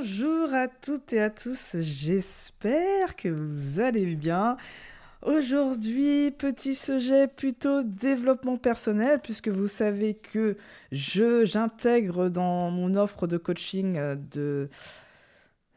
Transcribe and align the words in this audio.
Bonjour 0.00 0.54
à 0.54 0.68
toutes 0.68 1.12
et 1.12 1.20
à 1.20 1.28
tous, 1.28 1.74
j'espère 1.80 3.16
que 3.16 3.28
vous 3.28 3.80
allez 3.80 4.14
bien. 4.14 4.56
Aujourd'hui, 5.22 6.30
petit 6.30 6.76
sujet 6.76 7.26
plutôt 7.26 7.82
développement 7.82 8.58
personnel, 8.58 9.18
puisque 9.20 9.48
vous 9.48 9.66
savez 9.66 10.14
que 10.14 10.56
je 10.92 11.44
j'intègre 11.44 12.28
dans 12.28 12.70
mon 12.70 12.94
offre 12.94 13.26
de 13.26 13.38
coaching 13.38 13.96
euh, 13.98 14.68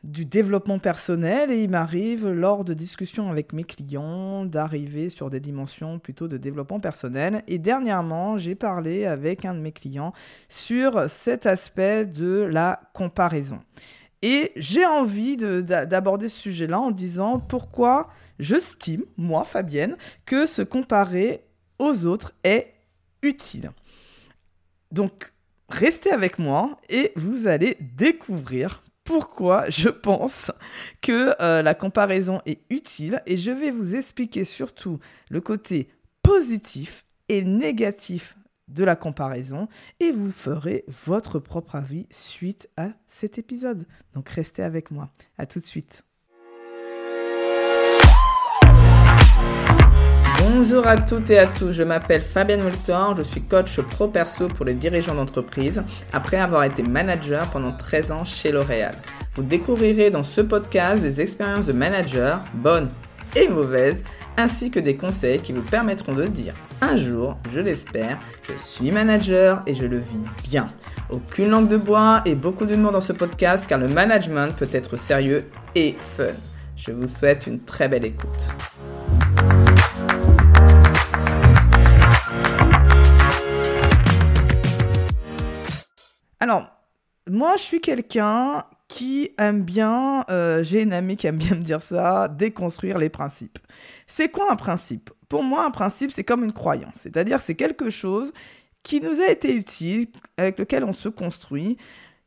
du 0.04 0.26
développement 0.26 0.78
personnel 0.78 1.52
et 1.52 1.64
il 1.64 1.72
m'arrive 1.72 2.28
lors 2.28 2.64
de 2.64 2.76
discussions 2.76 3.32
avec 3.32 3.54
mes 3.54 3.64
clients 3.64 4.46
d'arriver 4.46 5.10
sur 5.10 5.32
des 5.32 5.40
dimensions 5.40 5.98
plutôt 5.98 6.28
de 6.28 6.38
développement 6.38 6.80
personnel. 6.80 7.42
Et 7.48 7.58
dernièrement, 7.58 8.38
j'ai 8.38 8.54
parlé 8.54 9.06
avec 9.06 9.46
un 9.46 9.56
de 9.56 9.60
mes 9.60 9.72
clients 9.72 10.14
sur 10.48 11.10
cet 11.10 11.48
aspect 11.48 12.06
de 12.06 12.42
la 12.42 12.82
comparaison. 12.94 13.60
Et 14.22 14.52
j'ai 14.56 14.86
envie 14.86 15.38
d'aborder 15.38 16.28
ce 16.28 16.40
sujet-là 16.40 16.80
en 16.80 16.92
disant 16.92 17.40
pourquoi 17.40 18.10
je 18.40 18.60
stime, 18.60 19.04
moi, 19.18 19.44
Fabienne, 19.44 19.98
que 20.26 20.46
se 20.46 20.62
comparer 20.62 21.44
aux 21.80 22.06
autres 22.06 22.34
est 22.44 22.74
utile. 23.24 23.72
Donc, 24.92 25.32
restez 25.70 26.12
avec 26.12 26.38
moi 26.38 26.80
et 26.90 27.12
vous 27.16 27.48
allez 27.48 27.78
découvrir 27.80 28.84
pourquoi 29.04 29.70
je 29.70 29.90
pense 29.90 30.52
que 31.02 31.34
euh, 31.42 31.62
la 31.62 31.74
comparaison 31.74 32.42
est 32.46 32.62
utile 32.70 33.22
et 33.26 33.38
je 33.38 33.52
vais 33.52 33.72
vous 33.72 33.96
expliquer 33.96 34.44
surtout 34.44 35.00
le 35.30 35.42
côté 35.42 35.90
positif 36.22 37.06
et 37.28 37.44
négatif 37.44 38.36
de 38.74 38.84
la 38.84 38.96
comparaison 38.96 39.68
et 40.00 40.12
vous 40.12 40.32
ferez 40.32 40.86
votre 41.06 41.40
propre 41.40 41.76
avis 41.76 42.08
suite 42.12 42.70
à 42.78 42.90
cet 43.08 43.38
épisode. 43.38 43.86
Donc 44.14 44.30
restez 44.30 44.64
avec 44.64 44.92
moi. 44.92 45.10
À 45.38 45.46
tout 45.46 45.60
de 45.60 45.66
suite. 45.66 46.04
Bonjour 50.44 50.88
à 50.88 50.98
toutes 50.98 51.30
et 51.30 51.38
à 51.38 51.48
tous, 51.48 51.72
je 51.72 51.84
m'appelle 51.84 52.22
Fabienne 52.22 52.64
Moltor, 52.64 53.16
je 53.16 53.22
suis 53.22 53.42
coach 53.42 53.80
pro 53.80 54.08
perso 54.08 54.48
pour 54.48 54.66
les 54.66 54.74
dirigeants 54.74 55.14
d'entreprise 55.14 55.84
après 56.14 56.38
avoir 56.38 56.64
été 56.64 56.84
manager 56.84 57.48
pendant 57.52 57.72
13 57.72 58.12
ans 58.12 58.26
chez 58.26 58.52
L'Oréal. 58.52 58.96
Vous 59.36 59.44
découvrirez 59.44 60.10
dans 60.10 60.24
ce 60.24 60.42
podcast 60.42 61.02
des 61.02 61.22
expériences 61.22 61.68
de 61.68 61.74
manager, 61.74 62.44
bonnes 62.56 62.90
et 63.36 63.48
mauvaises, 63.48 64.04
ainsi 64.38 64.72
que 64.72 64.80
des 64.80 64.96
conseils 64.96 65.40
qui 65.40 65.54
vous 65.54 65.62
permettront 65.62 66.14
de 66.14 66.26
dire 66.26 66.54
un 66.82 66.98
jour, 66.98 67.38
je 67.54 67.60
l'espère, 67.60 68.20
je 68.44 68.58
suis 68.58 68.92
manager 68.92 69.64
et 69.68 69.74
je 69.74 69.86
le 69.86 70.00
vis 70.00 70.50
bien. 70.50 70.68
Aucune 71.10 71.50
langue 71.50 71.68
de 71.68 71.78
bois 71.78 72.22
et 72.26 72.36
beaucoup 72.36 72.66
d'humour 72.66 72.92
dans 72.92 73.02
ce 73.02 73.14
podcast 73.14 73.66
car 73.68 73.80
le 73.80 73.88
management 73.88 74.56
peut 74.56 74.70
être 74.72 74.98
sérieux 74.98 75.50
et 75.76 75.96
fun. 76.16 76.34
Je 76.76 76.92
vous 76.92 77.08
souhaite 77.08 77.48
une 77.48 77.60
très 77.60 77.88
belle 77.88 78.06
écoute. 78.06 78.56
Alors, 86.40 86.72
moi, 87.30 87.54
je 87.58 87.62
suis 87.62 87.82
quelqu'un 87.82 88.64
qui 88.92 89.32
aime 89.38 89.64
bien, 89.64 90.26
euh, 90.30 90.64
j'ai 90.64 90.82
une 90.82 90.92
amie 90.92 91.16
qui 91.16 91.26
aime 91.26 91.38
bien 91.38 91.56
me 91.56 91.62
dire 91.62 91.82
ça, 91.82 92.28
déconstruire 92.28 92.98
les 92.98 93.10
principes. 93.10 93.58
C'est 94.06 94.30
quoi 94.30 94.52
un 94.52 94.58
principe? 94.58 95.12
Pour 95.30 95.44
moi, 95.44 95.66
un 95.66 95.72
principe, 95.72 96.12
c'est 96.12 96.26
comme 96.26 96.44
une 96.44 96.52
croyance. 96.52 96.96
C'est-à-dire, 96.96 97.40
c'est 97.40 97.56
quelque 97.56 97.90
chose 97.90 98.34
qui 98.84 99.00
nous 99.00 99.22
a 99.22 99.28
été 99.28 99.56
utile, 99.56 100.08
avec 100.36 100.60
lequel 100.60 100.84
on 100.84 100.92
se 100.92 101.08
construit, 101.08 101.78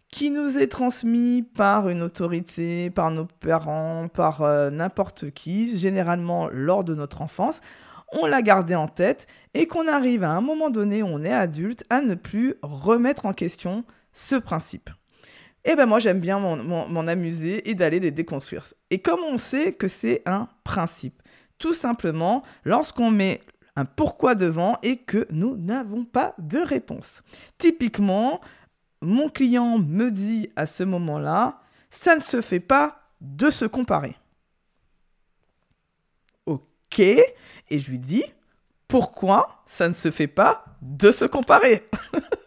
qui 0.08 0.30
nous 0.30 0.58
est 0.58 0.68
transmis 0.68 1.42
par 1.42 1.90
une 1.90 2.02
autorité, 2.02 2.88
par 2.88 3.10
nos 3.10 3.26
parents, 3.26 4.08
par 4.08 4.40
euh, 4.40 4.70
n'importe 4.70 5.32
qui, 5.32 5.66
généralement 5.78 6.48
lors 6.50 6.82
de 6.82 6.94
notre 6.94 7.20
enfance. 7.20 7.60
On 8.10 8.24
l'a 8.24 8.40
gardé 8.40 8.74
en 8.74 8.88
tête 8.88 9.26
et 9.52 9.66
qu'on 9.66 9.86
arrive 9.86 10.24
à 10.24 10.30
un 10.30 10.40
moment 10.40 10.70
donné 10.70 11.02
où 11.02 11.08
on 11.08 11.24
est 11.24 11.33
adulte 11.33 11.84
à 11.90 12.00
ne 12.00 12.14
plus 12.14 12.55
remettre 12.62 13.27
en 13.27 13.34
question 13.34 13.84
ce 14.14 14.36
principe. 14.36 14.89
Et 15.67 15.70
eh 15.70 15.77
ben 15.77 15.86
moi 15.86 15.98
j'aime 15.98 16.20
bien 16.20 16.39
m'en 16.39 17.07
amuser 17.07 17.70
et 17.70 17.75
d'aller 17.75 17.98
les 17.98 18.11
déconstruire. 18.11 18.67
Et 18.91 19.01
comme 19.01 19.20
on 19.20 19.39
sait 19.39 19.73
que 19.73 19.89
c'est 19.89 20.23
un 20.27 20.48
principe, 20.63 21.23
tout 21.57 21.73
simplement 21.73 22.42
lorsqu'on 22.64 23.11
met 23.11 23.41
un 23.77 23.85
pourquoi 23.85 24.35
devant 24.35 24.79
et 24.83 24.98
que 24.98 25.27
nous 25.30 25.57
n'avons 25.57 26.05
pas 26.05 26.35
de 26.39 26.58
réponse. 26.58 27.23
Typiquement, 27.58 28.41
mon 29.01 29.29
client 29.29 29.79
me 29.79 30.11
dit 30.11 30.51
à 30.55 30.67
ce 30.67 30.83
moment-là, 30.85 31.61
ça 31.91 32.14
ne 32.14 32.20
se 32.20 32.41
fait 32.41 32.61
pas 32.61 33.01
de 33.20 33.51
se 33.51 33.64
comparer. 33.64 34.17
Ok, 36.46 36.98
et 37.01 37.25
je 37.70 37.91
lui 37.91 37.98
dis, 37.98 38.25
pourquoi 38.86 39.64
ça 39.67 39.89
ne 39.89 39.95
se 39.95 40.11
fait 40.11 40.29
pas 40.29 40.64
de 40.83 41.11
se 41.11 41.25
comparer? 41.25 41.89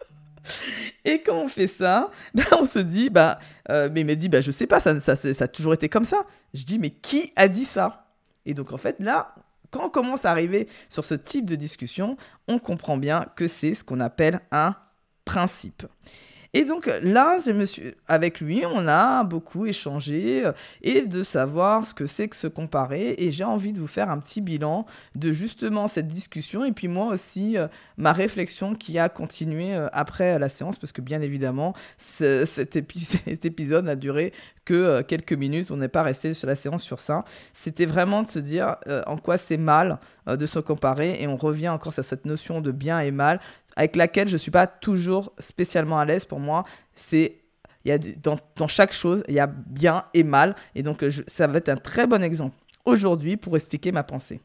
Et 1.04 1.22
quand 1.22 1.36
on 1.36 1.48
fait 1.48 1.66
ça, 1.66 2.10
ben 2.34 2.44
on 2.58 2.64
se 2.64 2.78
dit, 2.78 3.10
bah, 3.10 3.38
euh, 3.70 3.88
mais 3.92 4.02
il 4.02 4.06
m'a 4.06 4.14
dit, 4.14 4.28
bah, 4.28 4.40
je 4.40 4.50
sais 4.50 4.66
pas, 4.66 4.80
ça, 4.80 4.98
ça, 5.00 5.16
ça, 5.16 5.44
a 5.44 5.48
toujours 5.48 5.74
été 5.74 5.88
comme 5.88 6.04
ça. 6.04 6.24
Je 6.54 6.64
dis, 6.64 6.78
mais 6.78 6.90
qui 6.90 7.32
a 7.36 7.48
dit 7.48 7.64
ça? 7.64 8.06
Et 8.46 8.54
donc, 8.54 8.72
en 8.72 8.78
fait, 8.78 8.96
là, 8.98 9.34
quand 9.70 9.84
on 9.84 9.90
commence 9.90 10.24
à 10.24 10.30
arriver 10.30 10.68
sur 10.88 11.04
ce 11.04 11.14
type 11.14 11.44
de 11.44 11.54
discussion, 11.54 12.16
on 12.46 12.58
comprend 12.58 12.96
bien 12.96 13.26
que 13.36 13.48
c'est 13.48 13.74
ce 13.74 13.84
qu'on 13.84 14.00
appelle 14.00 14.40
un 14.50 14.74
principe. 15.24 15.84
Et 16.54 16.64
donc 16.64 16.90
là, 17.02 17.38
je 17.44 17.52
me 17.52 17.66
suis, 17.66 17.94
avec 18.06 18.40
lui, 18.40 18.64
on 18.64 18.88
a 18.88 19.22
beaucoup 19.22 19.66
échangé 19.66 20.46
euh, 20.46 20.52
et 20.82 21.02
de 21.02 21.22
savoir 21.22 21.84
ce 21.84 21.92
que 21.92 22.06
c'est 22.06 22.28
que 22.28 22.36
se 22.36 22.46
comparer. 22.46 23.14
Et 23.18 23.30
j'ai 23.32 23.44
envie 23.44 23.74
de 23.74 23.80
vous 23.80 23.86
faire 23.86 24.10
un 24.10 24.18
petit 24.18 24.40
bilan 24.40 24.86
de 25.14 25.32
justement 25.32 25.88
cette 25.88 26.08
discussion 26.08 26.64
et 26.64 26.72
puis 26.72 26.88
moi 26.88 27.12
aussi 27.12 27.58
euh, 27.58 27.68
ma 27.98 28.12
réflexion 28.12 28.74
qui 28.74 28.98
a 28.98 29.10
continué 29.10 29.74
euh, 29.74 29.88
après 29.92 30.38
la 30.38 30.48
séance 30.48 30.78
parce 30.78 30.92
que 30.92 31.02
bien 31.02 31.20
évidemment 31.20 31.74
cet, 31.98 32.76
épisode 32.76 33.84
n'a 33.84 33.96
duré 33.96 34.32
que 34.64 35.02
quelques 35.02 35.34
minutes. 35.34 35.70
On 35.70 35.76
n'est 35.76 35.88
pas 35.88 36.02
resté 36.02 36.32
sur 36.32 36.46
la 36.46 36.54
séance 36.54 36.82
sur 36.82 37.00
ça. 37.00 37.24
C'était 37.52 37.86
vraiment 37.86 38.22
de 38.22 38.28
se 38.28 38.38
dire 38.38 38.76
en 39.06 39.16
quoi 39.16 39.38
c'est 39.38 39.56
mal 39.56 39.98
de 40.26 40.46
se 40.46 40.58
comparer 40.58 41.22
et 41.22 41.26
on 41.26 41.36
revient 41.36 41.70
encore 41.70 41.94
sur 41.94 42.04
cette 42.04 42.26
notion 42.26 42.60
de 42.60 42.70
bien 42.70 43.00
et 43.00 43.10
mal 43.10 43.40
avec 43.78 43.94
laquelle 43.94 44.26
je 44.26 44.32
ne 44.32 44.38
suis 44.38 44.50
pas 44.50 44.66
toujours 44.66 45.32
spécialement 45.38 46.00
à 46.00 46.04
l'aise 46.04 46.24
pour 46.24 46.40
moi. 46.40 46.64
C'est 46.96 47.38
dans, 48.20 48.66
chaque 48.66 48.92
chose, 48.92 49.22
il 49.28 49.34
y 49.34 49.38
a 49.38 49.46
bien 49.46 50.04
et 50.14 50.24
mal. 50.24 50.56
Et 50.74 50.82
donc, 50.82 51.04
ça 51.28 51.46
va 51.46 51.58
être 51.58 51.68
un 51.68 51.76
très 51.76 52.08
bon 52.08 52.22
exemple 52.22 52.56
aujourd'hui 52.84 53.36
pour 53.36 53.56
expliquer 53.56 53.92
ma 53.92 54.02
pensée. 54.02 54.40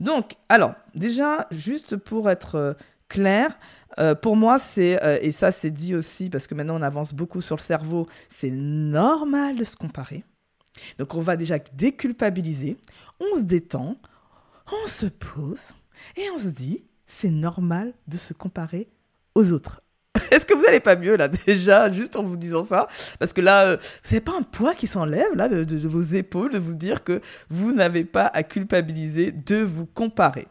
Donc, 0.00 0.34
alors, 0.48 0.74
déjà, 0.96 1.46
juste 1.52 1.96
pour 1.96 2.28
être 2.28 2.56
euh, 2.56 2.72
clair, 3.08 3.56
euh, 4.00 4.16
pour 4.16 4.34
moi, 4.34 4.58
c'est, 4.58 5.00
euh, 5.04 5.18
et 5.22 5.30
ça 5.30 5.52
c'est 5.52 5.70
dit 5.70 5.94
aussi, 5.94 6.28
parce 6.28 6.48
que 6.48 6.56
maintenant 6.56 6.76
on 6.76 6.82
avance 6.82 7.14
beaucoup 7.14 7.40
sur 7.40 7.54
le 7.54 7.60
cerveau, 7.60 8.08
c'est 8.28 8.50
normal 8.50 9.56
de 9.56 9.64
se 9.64 9.76
comparer. 9.76 10.24
Donc 10.98 11.14
on 11.14 11.20
va 11.20 11.36
déjà 11.36 11.58
déculpabiliser, 11.74 12.78
on 13.20 13.36
se 13.36 13.42
détend, 13.42 13.96
on 14.66 14.88
se 14.88 15.06
pose, 15.06 15.74
et 16.16 16.28
on 16.34 16.38
se 16.38 16.48
dit, 16.48 16.84
c'est 17.18 17.30
normal 17.30 17.92
de 18.08 18.16
se 18.16 18.32
comparer 18.32 18.88
aux 19.34 19.52
autres. 19.52 19.82
Est-ce 20.30 20.46
que 20.46 20.54
vous 20.54 20.62
n'allez 20.62 20.80
pas 20.80 20.96
mieux 20.96 21.16
là 21.16 21.28
déjà, 21.28 21.90
juste 21.90 22.16
en 22.16 22.22
vous 22.22 22.36
disant 22.36 22.64
ça? 22.64 22.88
Parce 23.18 23.32
que 23.32 23.40
là, 23.40 23.66
euh, 23.66 23.76
vous 24.04 24.20
pas 24.20 24.32
un 24.36 24.42
poids 24.42 24.74
qui 24.74 24.86
s'enlève 24.86 25.34
là 25.34 25.48
de, 25.48 25.88
vos 25.88 26.02
épaules 26.02 26.52
de 26.52 26.58
vous 26.58 26.74
dire 26.74 27.04
que 27.04 27.20
vous 27.48 27.72
n'avez 27.72 28.04
pas 28.04 28.26
à 28.26 28.42
culpabiliser 28.42 29.32
de 29.32 29.56
vous 29.56 29.86
comparer. 29.86 30.46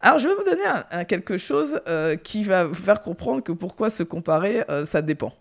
Alors 0.00 0.18
je 0.18 0.28
vais 0.28 0.34
vous 0.34 0.44
donner 0.44 1.04
quelque 1.06 1.38
chose 1.38 1.80
euh, 1.88 2.16
qui 2.16 2.44
va 2.44 2.64
vous 2.64 2.74
faire 2.74 3.02
comprendre 3.02 3.42
que 3.42 3.52
pourquoi 3.52 3.88
se 3.90 4.02
comparer, 4.02 4.62
euh, 4.70 4.84
ça 4.86 5.02
dépend. 5.02 5.32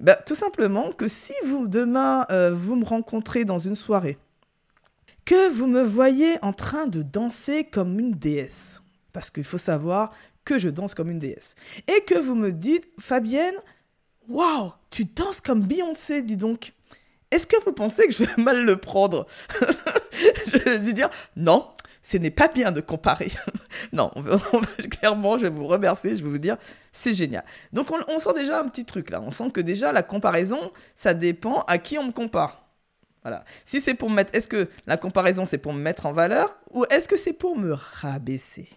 Ben, 0.00 0.16
tout 0.26 0.34
simplement 0.34 0.92
que 0.92 1.08
si 1.08 1.32
vous 1.46 1.68
demain 1.68 2.26
vous 2.52 2.76
me 2.76 2.84
rencontrez 2.84 3.44
dans 3.44 3.58
une 3.58 3.76
soirée, 3.76 4.18
que 5.24 5.48
vous 5.50 5.66
me 5.66 5.82
voyez 5.82 6.38
en 6.42 6.52
train 6.52 6.86
de 6.86 7.02
danser 7.02 7.64
comme 7.64 7.98
une 8.00 8.12
déesse, 8.12 8.79
parce 9.12 9.30
qu'il 9.30 9.44
faut 9.44 9.58
savoir 9.58 10.12
que 10.44 10.58
je 10.58 10.68
danse 10.68 10.94
comme 10.94 11.10
une 11.10 11.18
déesse. 11.18 11.54
Et 11.86 12.02
que 12.04 12.18
vous 12.18 12.34
me 12.34 12.52
dites, 12.52 12.86
Fabienne, 12.98 13.56
waouh, 14.28 14.72
tu 14.90 15.04
danses 15.04 15.40
comme 15.40 15.62
Beyoncé, 15.62 16.22
dis 16.22 16.36
donc. 16.36 16.72
Est-ce 17.30 17.46
que 17.46 17.62
vous 17.64 17.72
pensez 17.72 18.06
que 18.08 18.12
je 18.12 18.24
vais 18.24 18.42
mal 18.42 18.64
le 18.64 18.76
prendre 18.76 19.26
Je 20.46 20.56
vais 20.58 20.92
dire, 20.92 21.08
non, 21.36 21.64
ce 22.02 22.16
n'est 22.16 22.30
pas 22.30 22.48
bien 22.48 22.72
de 22.72 22.80
comparer. 22.80 23.30
non, 23.92 24.10
clairement, 24.90 25.38
je 25.38 25.44
vais 25.46 25.50
vous 25.50 25.66
remercier, 25.66 26.16
je 26.16 26.24
vais 26.24 26.30
vous 26.30 26.38
dire, 26.38 26.56
c'est 26.92 27.14
génial. 27.14 27.44
Donc 27.72 27.90
on, 27.90 28.00
on, 28.08 28.18
sent 28.18 28.34
déjà 28.34 28.60
un 28.60 28.68
petit 28.68 28.84
truc 28.84 29.10
là, 29.10 29.20
on 29.20 29.30
sent 29.30 29.50
que 29.52 29.60
déjà 29.60 29.92
la 29.92 30.02
comparaison, 30.02 30.72
ça 30.94 31.14
dépend 31.14 31.60
à 31.68 31.78
qui 31.78 31.98
on 31.98 32.04
me 32.04 32.12
compare. 32.12 32.68
Voilà. 33.22 33.44
Si 33.64 33.80
c'est 33.80 33.94
pour 33.94 34.08
me 34.10 34.16
mettre, 34.16 34.34
est-ce 34.34 34.48
que 34.48 34.68
la 34.86 34.96
comparaison 34.96 35.46
c'est 35.46 35.58
pour 35.58 35.72
me 35.72 35.80
mettre 35.80 36.06
en 36.06 36.12
valeur 36.12 36.58
ou 36.70 36.84
est-ce 36.90 37.06
que 37.06 37.16
c'est 37.16 37.34
pour 37.34 37.56
me 37.56 37.72
rabaisser? 37.72 38.68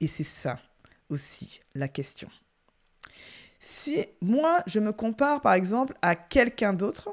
Et 0.00 0.06
c'est 0.06 0.24
ça 0.24 0.58
aussi 1.08 1.60
la 1.74 1.88
question. 1.88 2.28
si 3.60 4.04
moi, 4.20 4.62
je 4.66 4.78
me 4.80 4.92
compare 4.92 5.40
par 5.40 5.54
exemple 5.54 5.94
à 6.02 6.14
quelqu'un 6.14 6.72
d'autre, 6.72 7.10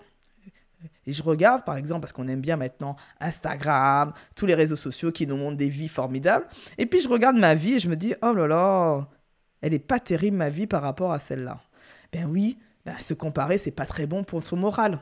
et 1.08 1.12
je 1.12 1.24
regarde, 1.24 1.64
par 1.64 1.78
exemple, 1.78 2.02
parce 2.02 2.14
qu'on 2.14 2.28
aime 2.28 2.42
bien 2.42 2.58
maintenant 2.58 2.96
Instagram, 3.20 4.14
tous 4.36 4.46
les 4.46 4.56
réseaux 4.56 4.76
sociaux 4.76 5.12
qui 5.12 5.28
nous 5.28 5.38
montrent 5.38 5.58
des 5.58 5.70
vies 5.70 5.88
formidables. 5.88 6.48
Et 6.78 6.86
puis 6.86 7.00
je 7.00 7.10
regarde 7.10 7.38
ma 7.38 7.56
vie 7.56 7.76
et 7.76 7.80
je 7.80 7.90
me 7.90 7.96
dis, 7.96 8.14
oh 8.22 8.34
là 8.34 8.48
là, 8.48 9.08
elle 9.62 9.72
n'est 9.72 9.80
pas 9.80 10.00
terrible 10.00 10.38
ma 10.38 10.50
vie 10.50 10.68
par 10.68 10.82
rapport 10.82 11.12
à 11.12 11.20
celle-là. 11.20 11.60
Ben 12.12 12.26
oui, 12.26 12.58
ben, 12.86 12.98
se 13.00 13.14
comparer, 13.14 13.58
c'est 13.58 13.72
pas 13.72 13.86
très 13.86 14.08
bon 14.08 14.24
pour 14.24 14.44
son 14.44 14.58
moral. 14.58 15.00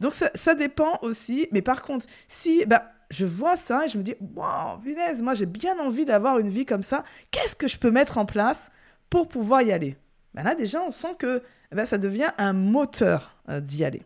Donc 0.00 0.14
ça, 0.14 0.54
dépend 0.54 0.98
aussi. 1.02 1.48
Mais 1.52 1.62
par 1.62 1.82
contre, 1.82 2.06
si 2.28 2.64
ben, 2.66 2.82
je 3.10 3.26
vois 3.26 3.56
ça 3.56 3.84
et 3.84 3.88
je 3.88 3.98
me 3.98 4.02
dis, 4.02 4.14
wow, 4.34 4.78
vinaise, 4.82 5.22
moi 5.22 5.34
j'ai 5.34 5.46
bien 5.46 5.78
envie 5.78 6.04
d'avoir 6.04 6.38
une 6.38 6.48
vie 6.48 6.66
comme 6.66 6.82
ça, 6.82 7.04
qu'est-ce 7.30 7.56
que 7.56 7.68
je 7.68 7.78
peux 7.78 7.90
mettre 7.90 8.18
en 8.18 8.26
place 8.26 8.70
pour 9.08 9.28
pouvoir 9.28 9.62
y 9.62 9.72
aller? 9.72 9.96
Ben 10.34 10.44
Là 10.44 10.54
déjà, 10.54 10.80
on 10.82 10.90
sent 10.90 11.16
que 11.18 11.42
ben, 11.72 11.86
ça 11.86 11.98
devient 11.98 12.28
un 12.38 12.52
moteur 12.52 13.36
euh, 13.48 13.60
d'y 13.60 13.84
aller 13.84 14.02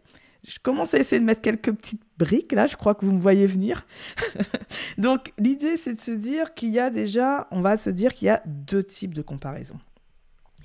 je 0.46 0.58
commence 0.58 0.94
à 0.94 0.98
essayer 0.98 1.20
de 1.20 1.24
mettre 1.24 1.40
quelques 1.40 1.72
petites 1.72 2.02
briques 2.18 2.52
là, 2.52 2.66
je 2.66 2.76
crois 2.76 2.94
que 2.94 3.04
vous 3.04 3.12
me 3.12 3.20
voyez 3.20 3.46
venir. 3.46 3.86
Donc 4.98 5.32
l'idée 5.38 5.76
c'est 5.76 5.94
de 5.94 6.00
se 6.00 6.10
dire 6.10 6.54
qu'il 6.54 6.70
y 6.70 6.78
a 6.78 6.90
déjà, 6.90 7.48
on 7.50 7.60
va 7.60 7.78
se 7.78 7.90
dire 7.90 8.14
qu'il 8.14 8.26
y 8.26 8.30
a 8.30 8.42
deux 8.44 8.84
types 8.84 9.14
de 9.14 9.22
comparaison. 9.22 9.76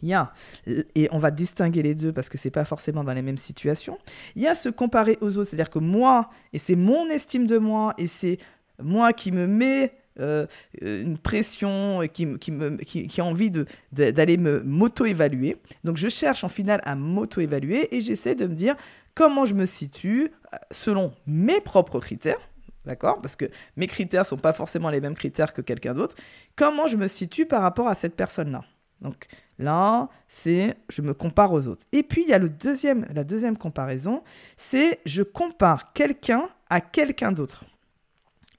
Il 0.01 0.09
y 0.09 0.13
a, 0.13 0.31
et 0.67 1.09
on 1.11 1.19
va 1.19 1.31
distinguer 1.31 1.81
les 1.81 1.95
deux 1.95 2.13
parce 2.13 2.29
que 2.29 2.37
c'est 2.37 2.51
pas 2.51 2.65
forcément 2.65 3.03
dans 3.03 3.13
les 3.13 3.21
mêmes 3.21 3.37
situations. 3.37 3.97
Il 4.35 4.41
y 4.41 4.47
a 4.47 4.55
se 4.55 4.69
comparer 4.69 5.17
aux 5.21 5.37
autres, 5.37 5.49
c'est-à-dire 5.49 5.69
que 5.69 5.79
moi, 5.79 6.29
et 6.53 6.57
c'est 6.57 6.75
mon 6.75 7.09
estime 7.09 7.47
de 7.47 7.57
moi, 7.57 7.93
et 7.97 8.07
c'est 8.07 8.37
moi 8.81 9.13
qui 9.13 9.31
me 9.31 9.47
mets 9.47 9.93
euh, 10.19 10.47
une 10.81 11.17
pression, 11.17 12.01
qui, 12.11 12.37
qui, 12.39 12.51
me, 12.51 12.75
qui, 12.77 13.21
a 13.21 13.23
envie 13.23 13.51
d'aller 13.91 14.37
me 14.37 14.61
m'auto-évaluer. 14.63 15.57
Donc 15.83 15.97
je 15.97 16.09
cherche 16.09 16.43
en 16.43 16.49
final 16.49 16.81
à 16.83 16.95
m'auto-évaluer 16.95 17.95
et 17.95 18.01
j'essaie 18.01 18.35
de 18.35 18.45
me 18.45 18.53
dire 18.53 18.75
comment 19.15 19.45
je 19.45 19.53
me 19.53 19.65
situe 19.65 20.31
euh, 20.53 20.57
selon 20.71 21.13
mes 21.25 21.61
propres 21.61 21.99
critères, 21.99 22.39
d'accord? 22.85 23.21
Parce 23.21 23.37
que 23.37 23.45
mes 23.77 23.87
critères 23.87 24.23
ne 24.23 24.27
sont 24.27 24.37
pas 24.37 24.53
forcément 24.53 24.89
les 24.89 24.99
mêmes 24.99 25.15
critères 25.15 25.53
que 25.53 25.61
quelqu'un 25.61 25.93
d'autre. 25.93 26.15
Comment 26.57 26.87
je 26.87 26.97
me 26.97 27.07
situe 27.07 27.45
par 27.45 27.61
rapport 27.61 27.87
à 27.87 27.95
cette 27.95 28.15
personne-là? 28.15 28.61
Donc 29.01 29.27
là, 29.59 30.09
c'est 30.27 30.75
je 30.89 31.01
me 31.01 31.13
compare 31.13 31.53
aux 31.53 31.67
autres. 31.67 31.85
Et 31.91 32.01
puis 32.01 32.23
il 32.23 32.29
y 32.29 32.33
a 32.33 32.39
la 32.39 33.23
deuxième 33.23 33.57
comparaison, 33.57 34.23
c'est 34.57 34.99
je 35.05 35.21
compare 35.21 35.93
quelqu'un 35.93 36.49
à 36.69 36.81
quelqu'un 36.81 37.31
d'autre. 37.31 37.65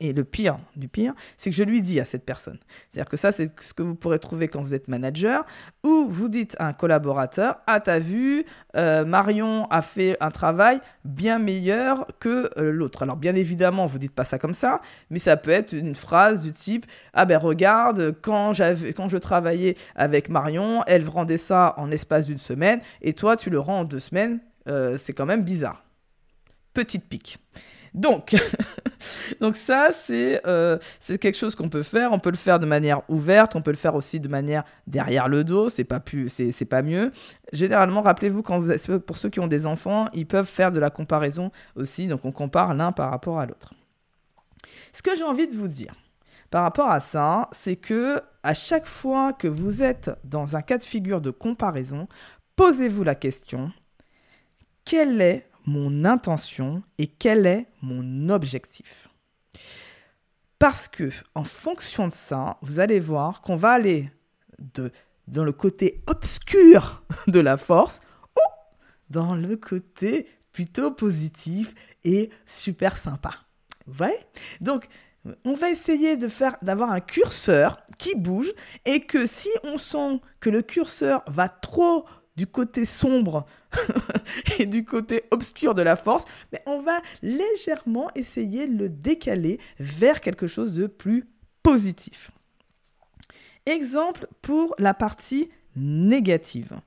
Et 0.00 0.14
le 0.14 0.25
pire 0.25 0.58
du 0.76 0.88
pire, 0.88 1.12
c'est 1.37 1.50
que 1.50 1.56
je 1.56 1.62
lui 1.62 1.82
dis 1.82 2.00
à 2.00 2.06
cette 2.06 2.25
personne. 2.25 2.58
C'est-à-dire 2.88 3.11
que 3.11 3.19
ça, 3.19 3.32
c'est 3.32 3.61
ce 3.61 3.75
que 3.75 3.82
vous 3.82 3.94
pourrez 3.94 4.19
trouver 4.19 4.49
quand 4.49 4.62
vous 4.62 4.73
êtes 4.73 4.88
manager, 4.88 5.44
où 5.85 6.06
vous 6.08 6.31
dites 6.31 6.56
à 6.58 6.69
un 6.69 6.73
collaborateur, 6.73 7.58
ah, 7.67 7.81
t'as 7.81 7.99
vu, 7.99 8.47
euh, 8.76 9.05
Marion 9.05 9.67
a 9.67 9.82
fait 9.82 10.17
un 10.20 10.31
travail 10.31 10.81
bien 11.05 11.38
meilleur 11.38 12.06
que 12.19 12.50
euh, 12.58 12.73
l'autre. 12.73 13.02
Alors, 13.02 13.17
bien 13.17 13.35
évidemment, 13.35 13.85
vous 13.85 13.99
dites 13.99 14.14
pas 14.14 14.25
ça 14.25 14.38
comme 14.38 14.55
ça, 14.55 14.81
mais 15.11 15.19
ça 15.19 15.37
peut 15.37 15.50
être 15.50 15.73
une 15.73 15.94
phrase 15.94 16.41
du 16.41 16.53
type, 16.53 16.87
ah 17.12 17.26
ben 17.26 17.38
regarde, 17.38 18.14
quand, 18.23 18.53
quand 18.96 19.08
je 19.08 19.19
travaillais 19.19 19.76
avec 19.94 20.31
Marion, 20.31 20.82
elle 20.87 21.06
rendait 21.06 21.37
ça 21.37 21.75
en 21.76 21.91
espace 21.91 22.25
d'une 22.25 22.38
semaine, 22.38 22.81
et 23.03 23.12
toi, 23.12 23.37
tu 23.37 23.50
le 23.50 23.61
rends 23.61 23.81
en 23.81 23.85
deux 23.85 24.00
semaines. 24.00 24.41
Euh, 24.69 24.96
c'est 24.99 25.12
quand 25.12 25.26
même 25.26 25.43
bizarre. 25.43 25.85
Petite 26.75 27.08
pique. 27.08 27.38
Donc, 29.41 29.57
ça, 29.57 29.89
euh, 30.11 30.79
c'est 30.99 31.19
quelque 31.19 31.37
chose 31.37 31.55
qu'on 31.55 31.69
peut 31.69 31.83
faire. 31.83 32.13
On 32.13 32.19
peut 32.19 32.31
le 32.31 32.37
faire 32.37 32.61
de 32.61 32.67
manière 32.67 33.03
ouverte, 33.09 33.57
on 33.57 33.63
peut 33.63 33.71
le 33.71 33.77
faire 33.77 33.95
aussi 33.95 34.21
de 34.21 34.29
manière 34.29 34.65
derrière 34.87 35.29
le 35.29 35.45
dos, 35.45 35.71
c'est 35.71 35.85
pas, 35.85 36.01
pas 36.01 36.83
mieux. 36.83 37.13
Généralement, 37.53 38.03
rappelez-vous, 38.03 38.43
quand 38.43 38.59
vous, 38.59 39.01
pour 39.01 39.17
ceux 39.17 39.31
qui 39.31 39.41
ont 39.41 39.47
des 39.47 39.67
enfants, 39.67 40.07
ils 40.13 40.27
peuvent 40.27 40.47
faire 40.47 40.73
de 40.73 40.79
la 40.79 40.91
comparaison 40.91 41.51
aussi, 41.77 42.07
donc 42.07 42.25
on 42.25 42.33
compare 42.33 42.75
l'un 42.75 42.93
par 42.93 43.11
rapport 43.11 43.41
à 43.41 43.47
l'autre. 43.47 43.73
Ce 44.93 45.03
que 45.03 45.15
j'ai 45.17 45.25
envie 45.25 45.49
de 45.49 45.55
vous 45.55 45.69
dire 45.69 45.95
par 46.51 46.65
rapport 46.65 46.91
à 46.91 46.99
ça, 46.99 47.49
c'est 47.53 47.77
que 47.77 48.21
à 48.43 48.55
chaque 48.55 48.87
fois 48.87 49.33
que 49.33 49.47
vous 49.47 49.85
êtes 49.85 50.11
dans 50.25 50.57
un 50.57 50.63
cas 50.63 50.79
de 50.79 50.83
figure 50.83 51.21
de 51.21 51.31
comparaison, 51.31 52.09
posez-vous 52.57 53.05
la 53.05 53.15
question 53.15 53.71
quel 54.85 55.21
est 55.21 55.50
mon 55.67 56.05
intention 56.05 56.83
et 56.99 57.07
quel 57.07 57.47
est 57.47 57.67
mon 57.83 58.29
objectif. 58.29 59.09
Parce 60.59 60.89
que 60.89 61.11
en 61.35 61.45
fonction 61.45 62.09
de 62.09 62.12
ça, 62.12 62.59
vous 62.62 62.81
allez 62.81 63.01
voir 63.01 63.41
qu'on 63.41 63.57
va 63.57 63.73
aller 63.73 64.11
de, 64.75 64.93
dans 65.27 65.45
le 65.45 65.53
côté 65.53 66.03
obscur 66.07 67.03
de 67.29 67.41
la 67.41 67.57
force 67.57 68.01
ou 68.37 68.43
dans 69.09 69.35
le 69.35 69.57
côté 69.57 70.29
plutôt 70.53 70.91
positif 70.91 71.75
et 72.05 72.31
super 72.47 72.97
sympa. 72.97 73.31
Vous 73.87 74.05
Donc, 74.61 74.87
on 75.45 75.55
va 75.55 75.71
essayer 75.71 76.17
de 76.17 76.29
faire 76.29 76.56
d'avoir 76.63 76.91
un 76.91 77.01
curseur 77.01 77.79
qui 77.99 78.15
bouge 78.15 78.53
et 78.85 79.01
que 79.01 79.27
si 79.27 79.51
on 79.65 79.79
sent 79.79 80.21
que 80.41 80.51
le 80.51 80.63
curseur 80.63 81.23
va 81.27 81.49
trop 81.49 82.06
du 82.41 82.47
côté 82.47 82.87
sombre 82.87 83.45
et 84.59 84.65
du 84.65 84.87
côté 84.87 85.25
obscur 85.31 85.75
de 85.75 85.83
la 85.83 85.95
force, 85.95 86.25
mais 86.53 86.63
on 86.65 86.81
va 86.81 87.03
légèrement 87.21 88.09
essayer 88.15 88.67
de 88.67 88.79
le 88.79 88.89
décaler 88.89 89.61
vers 89.79 90.23
quelque 90.23 90.47
chose 90.47 90.73
de 90.73 90.87
plus 90.87 91.29
positif. 91.63 92.31
Exemple 93.67 94.27
pour 94.41 94.75
la 94.79 94.95
partie 94.95 95.51
négative. 95.77 96.81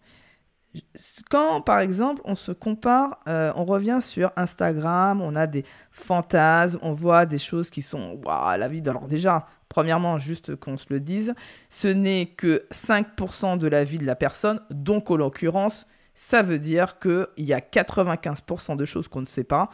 Quand, 1.29 1.61
par 1.61 1.81
exemple, 1.81 2.23
on 2.25 2.33
se 2.33 2.51
compare, 2.51 3.19
euh, 3.27 3.53
on 3.55 3.63
revient 3.63 3.99
sur 4.01 4.31
Instagram, 4.35 5.21
on 5.21 5.35
a 5.35 5.45
des 5.45 5.65
fantasmes, 5.91 6.79
on 6.81 6.93
voit 6.93 7.27
des 7.27 7.37
choses 7.37 7.69
qui 7.69 7.83
sont 7.83 8.19
waouh, 8.25 8.57
la 8.57 8.67
vie. 8.67 8.81
Alors, 8.87 9.05
déjà, 9.05 9.45
premièrement, 9.73 10.19
juste 10.19 10.55
qu'on 10.55 10.77
se 10.77 10.85
le 10.91 10.99
dise, 10.99 11.33
ce 11.71 11.87
n'est 11.87 12.27
que 12.27 12.67
5% 12.71 13.57
de 13.57 13.67
la 13.67 13.83
vie 13.83 13.97
de 13.97 14.05
la 14.05 14.15
personne, 14.15 14.61
donc 14.69 15.09
en 15.09 15.15
l'occurrence, 15.15 15.87
ça 16.13 16.43
veut 16.43 16.59
dire 16.59 16.99
qu'il 16.99 17.27
y 17.37 17.53
a 17.53 17.59
95% 17.59 18.77
de 18.77 18.85
choses 18.85 19.07
qu'on 19.07 19.21
ne 19.21 19.25
sait 19.25 19.43
pas 19.43 19.71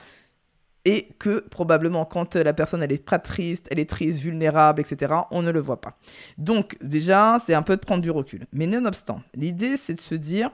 et 0.86 1.10
que 1.20 1.40
probablement 1.40 2.06
quand 2.06 2.38
la 2.38 2.54
personne 2.54 2.82
elle 2.82 2.94
est 2.94 3.06
pas 3.06 3.20
triste, 3.20 3.68
elle 3.72 3.80
est 3.80 3.90
triste, 3.90 4.22
vulnérable, 4.22 4.80
etc., 4.80 5.16
on 5.32 5.42
ne 5.42 5.52
le 5.52 5.60
voit 5.60 5.82
pas. 5.82 5.98
Donc 6.38 6.78
déjà, 6.82 7.38
c'est 7.46 7.54
un 7.54 7.62
peu 7.62 7.76
de 7.76 7.82
prendre 7.82 8.02
du 8.02 8.10
recul. 8.10 8.48
Mais 8.54 8.68
nonobstant, 8.68 9.22
l'idée 9.36 9.76
c'est 9.76 9.96
de 9.96 10.02
se 10.02 10.16
dire 10.16 10.50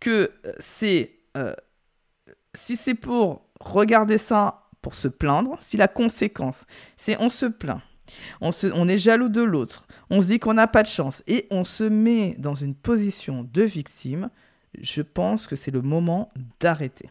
que 0.00 0.30
euh, 0.44 0.52
c'est... 0.60 1.12
Euh, 1.38 1.54
si 2.54 2.76
c'est 2.76 2.94
pour 2.94 3.46
regarder 3.58 4.18
ça 4.18 4.68
pour 4.82 4.94
se 4.94 5.08
plaindre, 5.08 5.56
si 5.60 5.78
la 5.78 5.88
conséquence 5.88 6.66
c'est 6.98 7.16
on 7.22 7.30
se 7.30 7.46
plaint, 7.46 7.80
on, 8.40 8.50
on 8.74 8.88
est 8.88 8.98
jaloux 8.98 9.28
de 9.28 9.42
l'autre, 9.42 9.86
on 10.10 10.20
se 10.20 10.26
dit 10.26 10.38
qu'on 10.38 10.54
n'a 10.54 10.66
pas 10.66 10.82
de 10.82 10.88
chance 10.88 11.22
et 11.26 11.46
on 11.50 11.64
se 11.64 11.84
met 11.84 12.34
dans 12.38 12.54
une 12.54 12.74
position 12.74 13.48
de 13.52 13.62
victime, 13.62 14.30
je 14.80 15.02
pense 15.02 15.46
que 15.46 15.56
c'est 15.56 15.70
le 15.70 15.82
moment 15.82 16.30
d'arrêter. 16.60 17.10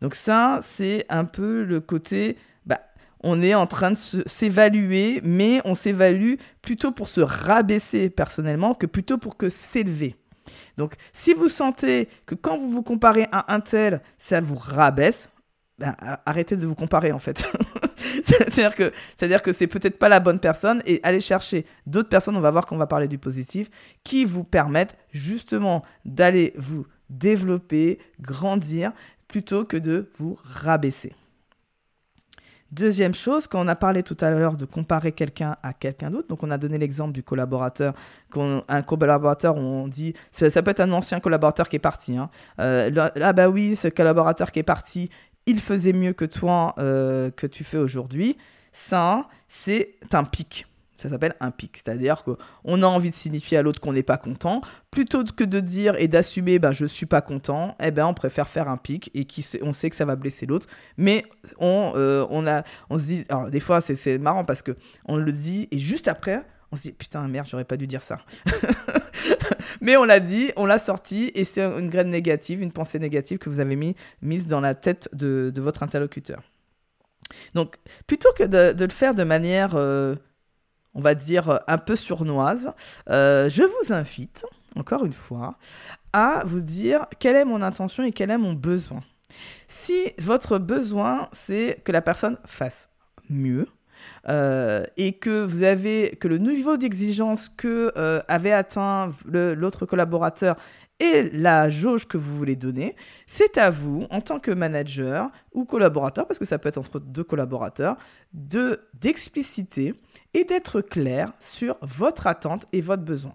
Donc 0.00 0.14
ça, 0.14 0.60
c'est 0.62 1.06
un 1.08 1.24
peu 1.24 1.64
le 1.64 1.80
côté, 1.80 2.36
bah, 2.64 2.80
on 3.20 3.42
est 3.42 3.54
en 3.54 3.66
train 3.66 3.92
de 3.92 3.96
s'évaluer, 4.26 5.20
mais 5.22 5.60
on 5.64 5.74
s'évalue 5.74 6.34
plutôt 6.62 6.92
pour 6.92 7.08
se 7.08 7.20
rabaisser 7.20 8.10
personnellement 8.10 8.74
que 8.74 8.86
plutôt 8.86 9.18
pour 9.18 9.36
que 9.36 9.48
s'élever. 9.48 10.16
Donc 10.76 10.94
si 11.12 11.32
vous 11.32 11.48
sentez 11.48 12.08
que 12.26 12.34
quand 12.34 12.56
vous 12.56 12.68
vous 12.68 12.82
comparez 12.82 13.26
à 13.32 13.52
un 13.52 13.60
tel, 13.60 14.00
ça 14.18 14.40
vous 14.40 14.56
rabaisse, 14.56 15.30
bah, 15.78 15.94
arrêtez 16.24 16.56
de 16.56 16.66
vous 16.66 16.74
comparer 16.74 17.12
en 17.12 17.18
fait. 17.18 17.46
c'est-à-dire 18.22 18.74
que 18.74 18.92
c'est-à-dire 19.16 19.42
que 19.42 19.52
c'est 19.52 19.66
peut-être 19.66 19.98
pas 19.98 20.08
la 20.08 20.20
bonne 20.20 20.40
personne 20.40 20.82
et 20.86 21.00
allez 21.02 21.20
chercher 21.20 21.66
d'autres 21.86 22.08
personnes, 22.08 22.36
on 22.36 22.40
va 22.40 22.50
voir 22.50 22.66
qu'on 22.66 22.78
va 22.78 22.86
parler 22.86 23.08
du 23.08 23.18
positif, 23.18 23.70
qui 24.04 24.24
vous 24.24 24.44
permettent 24.44 24.96
justement 25.10 25.82
d'aller 26.04 26.52
vous 26.56 26.86
développer, 27.10 27.98
grandir, 28.20 28.92
plutôt 29.28 29.64
que 29.64 29.76
de 29.76 30.10
vous 30.18 30.38
rabaisser. 30.44 31.12
Deuxième 32.72 33.14
chose, 33.14 33.46
quand 33.46 33.64
on 33.64 33.68
a 33.68 33.76
parlé 33.76 34.02
tout 34.02 34.16
à 34.20 34.28
l'heure 34.28 34.56
de 34.56 34.64
comparer 34.64 35.12
quelqu'un 35.12 35.56
à 35.62 35.72
quelqu'un 35.72 36.10
d'autre, 36.10 36.26
donc 36.26 36.42
on 36.42 36.50
a 36.50 36.58
donné 36.58 36.78
l'exemple 36.78 37.12
du 37.12 37.22
collaborateur, 37.22 37.94
un 38.34 38.82
collaborateur, 38.82 39.56
on 39.56 39.86
dit, 39.86 40.14
ça, 40.32 40.50
peut 40.62 40.72
être 40.72 40.80
un 40.80 40.90
ancien 40.92 41.20
collaborateur 41.20 41.68
qui 41.68 41.76
est 41.76 41.80
parti. 41.80 42.16
Hein. 42.16 42.28
Euh, 42.58 42.90
là, 42.90 43.32
bah 43.32 43.48
oui, 43.48 43.76
ce 43.76 43.86
collaborateur 43.86 44.50
qui 44.50 44.58
est 44.58 44.64
parti, 44.64 45.10
il 45.46 45.60
faisait 45.60 45.92
mieux 45.92 46.12
que 46.12 46.24
toi, 46.24 46.74
euh, 46.78 47.30
que 47.30 47.46
tu 47.46 47.64
fais 47.64 47.78
aujourd'hui. 47.78 48.36
Ça, 48.72 49.28
c'est 49.48 49.96
un 50.12 50.24
pic. 50.24 50.66
Ça 50.98 51.10
s'appelle 51.10 51.34
un 51.40 51.50
pic, 51.50 51.76
c'est-à-dire 51.76 52.24
qu'on 52.24 52.82
a 52.82 52.86
envie 52.86 53.10
de 53.10 53.14
signifier 53.14 53.58
à 53.58 53.62
l'autre 53.62 53.80
qu'on 53.80 53.92
n'est 53.92 54.02
pas 54.02 54.16
content, 54.16 54.62
plutôt 54.90 55.24
que 55.24 55.44
de 55.44 55.60
dire 55.60 55.94
et 55.98 56.08
d'assumer 56.08 56.58
ben 56.58 56.72
je 56.72 56.86
suis 56.86 57.04
pas 57.04 57.20
content, 57.20 57.76
eh 57.82 57.90
ben 57.90 58.06
on 58.06 58.14
préfère 58.14 58.48
faire 58.48 58.68
un 58.68 58.78
pic 58.78 59.10
et 59.12 59.26
qui 59.26 59.46
on 59.60 59.74
sait 59.74 59.90
que 59.90 59.96
ça 59.96 60.06
va 60.06 60.16
blesser 60.16 60.46
l'autre, 60.46 60.66
mais 60.96 61.24
on 61.58 61.92
euh, 61.96 62.26
on 62.30 62.46
a 62.46 62.62
on 62.88 62.96
se 62.96 63.04
dit 63.04 63.24
alors 63.28 63.50
des 63.50 63.60
fois 63.60 63.82
c'est 63.82 64.16
marrant 64.16 64.46
parce 64.46 64.62
que 64.62 64.74
on 65.04 65.16
le 65.16 65.32
dit 65.32 65.68
et 65.70 65.78
juste 65.78 66.08
après 66.08 66.42
on 66.72 66.76
se 66.76 66.82
dit 66.82 66.92
putain 66.92 67.28
merde 67.28 67.46
j'aurais 67.46 67.66
pas 67.66 67.76
dû 67.76 67.86
dire 67.86 68.02
ça 68.02 68.18
Mais 69.80 69.96
on 69.96 70.04
l'a 70.04 70.20
dit, 70.20 70.52
on 70.56 70.66
l'a 70.66 70.78
sorti, 70.78 71.30
et 71.34 71.44
c'est 71.44 71.62
une 71.62 71.88
graine 71.88 72.10
négative, 72.10 72.62
une 72.62 72.72
pensée 72.72 72.98
négative 72.98 73.38
que 73.38 73.50
vous 73.50 73.60
avez 73.60 73.76
mis, 73.76 73.94
mise 74.22 74.46
dans 74.46 74.60
la 74.60 74.74
tête 74.74 75.08
de, 75.12 75.52
votre 75.56 75.82
interlocuteur. 75.82 76.42
Donc, 77.54 77.76
plutôt 78.06 78.32
que 78.36 78.44
de, 78.44 78.84
le 78.84 78.90
faire 78.90 79.14
de 79.14 79.24
manière, 79.24 79.74
euh, 79.74 80.14
on 80.94 81.00
va 81.00 81.14
dire, 81.14 81.60
un 81.66 81.78
peu 81.78 81.96
surnoise, 81.96 82.72
euh, 83.10 83.48
je 83.48 83.62
vous 83.62 83.92
invite, 83.92 84.46
encore 84.76 85.04
une 85.04 85.12
fois, 85.12 85.58
à 86.12 86.42
vous 86.46 86.60
dire 86.60 87.06
quelle 87.18 87.36
est 87.36 87.44
mon 87.44 87.62
intention 87.62 88.04
et 88.04 88.12
quel 88.12 88.30
est 88.30 88.38
mon 88.38 88.52
besoin. 88.52 89.02
Si 89.68 90.12
votre 90.18 90.58
besoin, 90.58 91.28
c'est 91.32 91.80
que 91.84 91.92
la 91.92 92.02
personne 92.02 92.38
fasse 92.46 92.88
mieux, 93.28 93.66
euh, 94.28 94.84
et 94.96 95.12
que 95.12 95.44
vous 95.44 95.62
avez 95.62 96.10
que 96.20 96.28
le 96.28 96.38
niveau 96.38 96.76
d'exigence 96.76 97.48
que 97.48 97.92
euh, 97.96 98.20
avait 98.28 98.52
atteint 98.52 99.10
l'autre 99.26 99.86
collaborateur 99.86 100.56
et 100.98 101.28
la 101.32 101.68
jauge 101.68 102.06
que 102.06 102.16
vous 102.16 102.36
voulez 102.36 102.56
donner, 102.56 102.96
c'est 103.26 103.58
à 103.58 103.70
vous, 103.70 104.06
en 104.10 104.20
tant 104.20 104.40
que 104.40 104.50
manager 104.50 105.30
ou 105.52 105.64
collaborateur, 105.64 106.26
parce 106.26 106.38
que 106.38 106.44
ça 106.44 106.58
peut 106.58 106.68
être 106.68 106.78
entre 106.78 107.00
deux 107.00 107.24
collaborateurs, 107.24 107.96
de 108.32 108.80
d'expliciter 108.94 109.94
et 110.32 110.44
d'être 110.44 110.80
clair 110.80 111.32
sur 111.38 111.76
votre 111.82 112.26
attente 112.26 112.66
et 112.72 112.80
votre 112.80 113.02
besoin. 113.02 113.34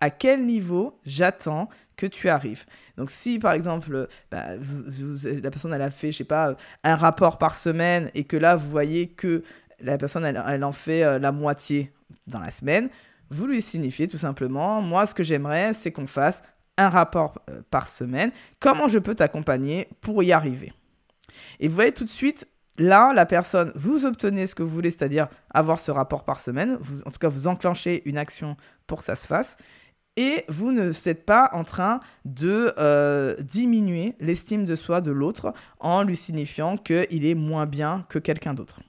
à 0.00 0.10
quel 0.10 0.44
niveau 0.44 1.00
j'attends 1.06 1.70
que 1.96 2.06
tu 2.06 2.28
arrives. 2.28 2.66
Donc 2.98 3.10
si 3.10 3.38
par 3.38 3.54
exemple 3.54 4.06
bah, 4.30 4.48
la 5.42 5.50
personne 5.50 5.72
elle 5.72 5.80
a 5.80 5.90
fait 5.90 6.12
je 6.12 6.18
sais 6.18 6.24
pas 6.24 6.54
un 6.84 6.96
rapport 6.96 7.38
par 7.38 7.54
semaine 7.54 8.10
et 8.14 8.24
que 8.24 8.36
là 8.36 8.56
vous 8.56 8.68
voyez 8.68 9.08
que 9.08 9.42
la 9.80 9.98
personne, 9.98 10.24
elle, 10.24 10.64
en 10.64 10.72
fait 10.72 11.02
euh, 11.02 11.18
la 11.18 11.32
moitié 11.32 11.92
dans 12.26 12.40
la 12.40 12.50
semaine. 12.50 12.88
Vous 13.30 13.46
lui 13.46 13.60
signifiez 13.60 14.08
tout 14.08 14.18
simplement, 14.18 14.80
moi, 14.80 15.06
ce 15.06 15.14
que 15.14 15.22
j'aimerais, 15.22 15.72
c'est 15.72 15.90
qu'on 15.90 16.06
fasse 16.06 16.42
un 16.78 16.88
rapport 16.88 17.38
euh, 17.50 17.62
par 17.70 17.88
semaine. 17.88 18.30
Comment 18.60 18.88
je 18.88 18.98
peux 18.98 19.14
t'accompagner 19.14 19.88
pour 20.00 20.22
y 20.22 20.32
arriver? 20.32 20.72
Et 21.58 21.68
vous 21.68 21.74
voyez 21.74 21.92
tout 21.92 22.04
de 22.04 22.10
suite, 22.10 22.46
là, 22.78 23.12
la 23.14 23.26
personne, 23.26 23.72
vous 23.74 24.06
obtenez 24.06 24.46
ce 24.46 24.54
que 24.54 24.62
vous 24.62 24.68
voulez, 24.68 24.90
c'est-à-dire 24.90 25.28
avoir 25.50 25.80
ce 25.80 25.90
rapport 25.90 26.24
par 26.24 26.40
semaine. 26.40 26.78
En 27.04 27.10
tout 27.10 27.18
cas, 27.18 27.28
vous 27.28 27.48
enclenchez 27.48 28.02
une 28.08 28.18
action 28.18 28.56
pour 28.86 28.98
que 28.98 29.04
ça 29.04 29.16
se 29.16 29.26
fasse. 29.26 29.56
Et 30.16 30.44
vous 30.48 30.72
ne 30.72 30.92
êtes 31.08 31.26
pas 31.26 31.50
en 31.52 31.62
train 31.62 32.00
de 32.24 32.72
euh, 32.78 33.36
diminuer 33.42 34.14
l'estime 34.18 34.64
de 34.64 34.74
soi 34.74 35.02
de 35.02 35.10
l'autre 35.10 35.52
en 35.78 36.02
lui 36.02 36.16
signifiant 36.16 36.78
qu'il 36.78 37.26
est 37.26 37.34
moins 37.34 37.66
bien 37.66 38.06
que 38.08 38.18
quelqu'un 38.18 38.54
d'autre. 38.54 38.80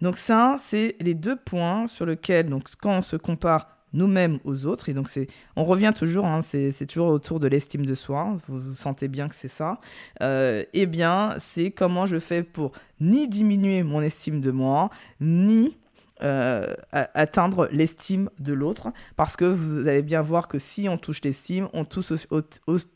Donc 0.00 0.18
ça, 0.18 0.56
c'est 0.58 0.96
les 1.00 1.14
deux 1.14 1.36
points 1.36 1.86
sur 1.86 2.06
lesquels, 2.06 2.50
quand 2.80 2.98
on 2.98 3.02
se 3.02 3.16
compare 3.16 3.68
nous-mêmes 3.92 4.38
aux 4.44 4.66
autres, 4.66 4.88
et 4.88 4.94
donc 4.94 5.08
c'est, 5.08 5.26
on 5.56 5.64
revient 5.64 5.92
toujours, 5.96 6.26
hein, 6.26 6.42
c'est, 6.42 6.86
toujours 6.86 7.08
autour 7.08 7.40
de 7.40 7.46
l'estime 7.46 7.86
de 7.86 7.94
soi, 7.94 8.36
vous, 8.46 8.74
sentez 8.74 9.08
bien 9.08 9.28
que 9.28 9.34
c'est 9.34 9.48
ça, 9.48 9.80
euh, 10.22 10.64
eh 10.74 10.86
bien, 10.86 11.34
c'est 11.40 11.70
comment 11.70 12.04
je 12.04 12.18
fais 12.18 12.42
pour 12.42 12.72
ni 13.00 13.28
diminuer 13.28 13.82
mon 13.82 14.02
estime 14.02 14.40
de 14.40 14.50
moi, 14.50 14.90
ni 15.20 15.78
euh, 16.22 16.74
atteindre 16.92 17.68
l'estime 17.72 18.30
de 18.38 18.52
l'autre 18.52 18.92
parce 19.16 19.36
que 19.36 19.44
vous 19.44 19.86
allez 19.86 20.02
bien 20.02 20.22
voir 20.22 20.48
que 20.48 20.58
si 20.58 20.88
on 20.88 20.96
touche 20.96 21.20
l'estime, 21.22 21.68
on 21.72 21.84
touche, 21.84 22.26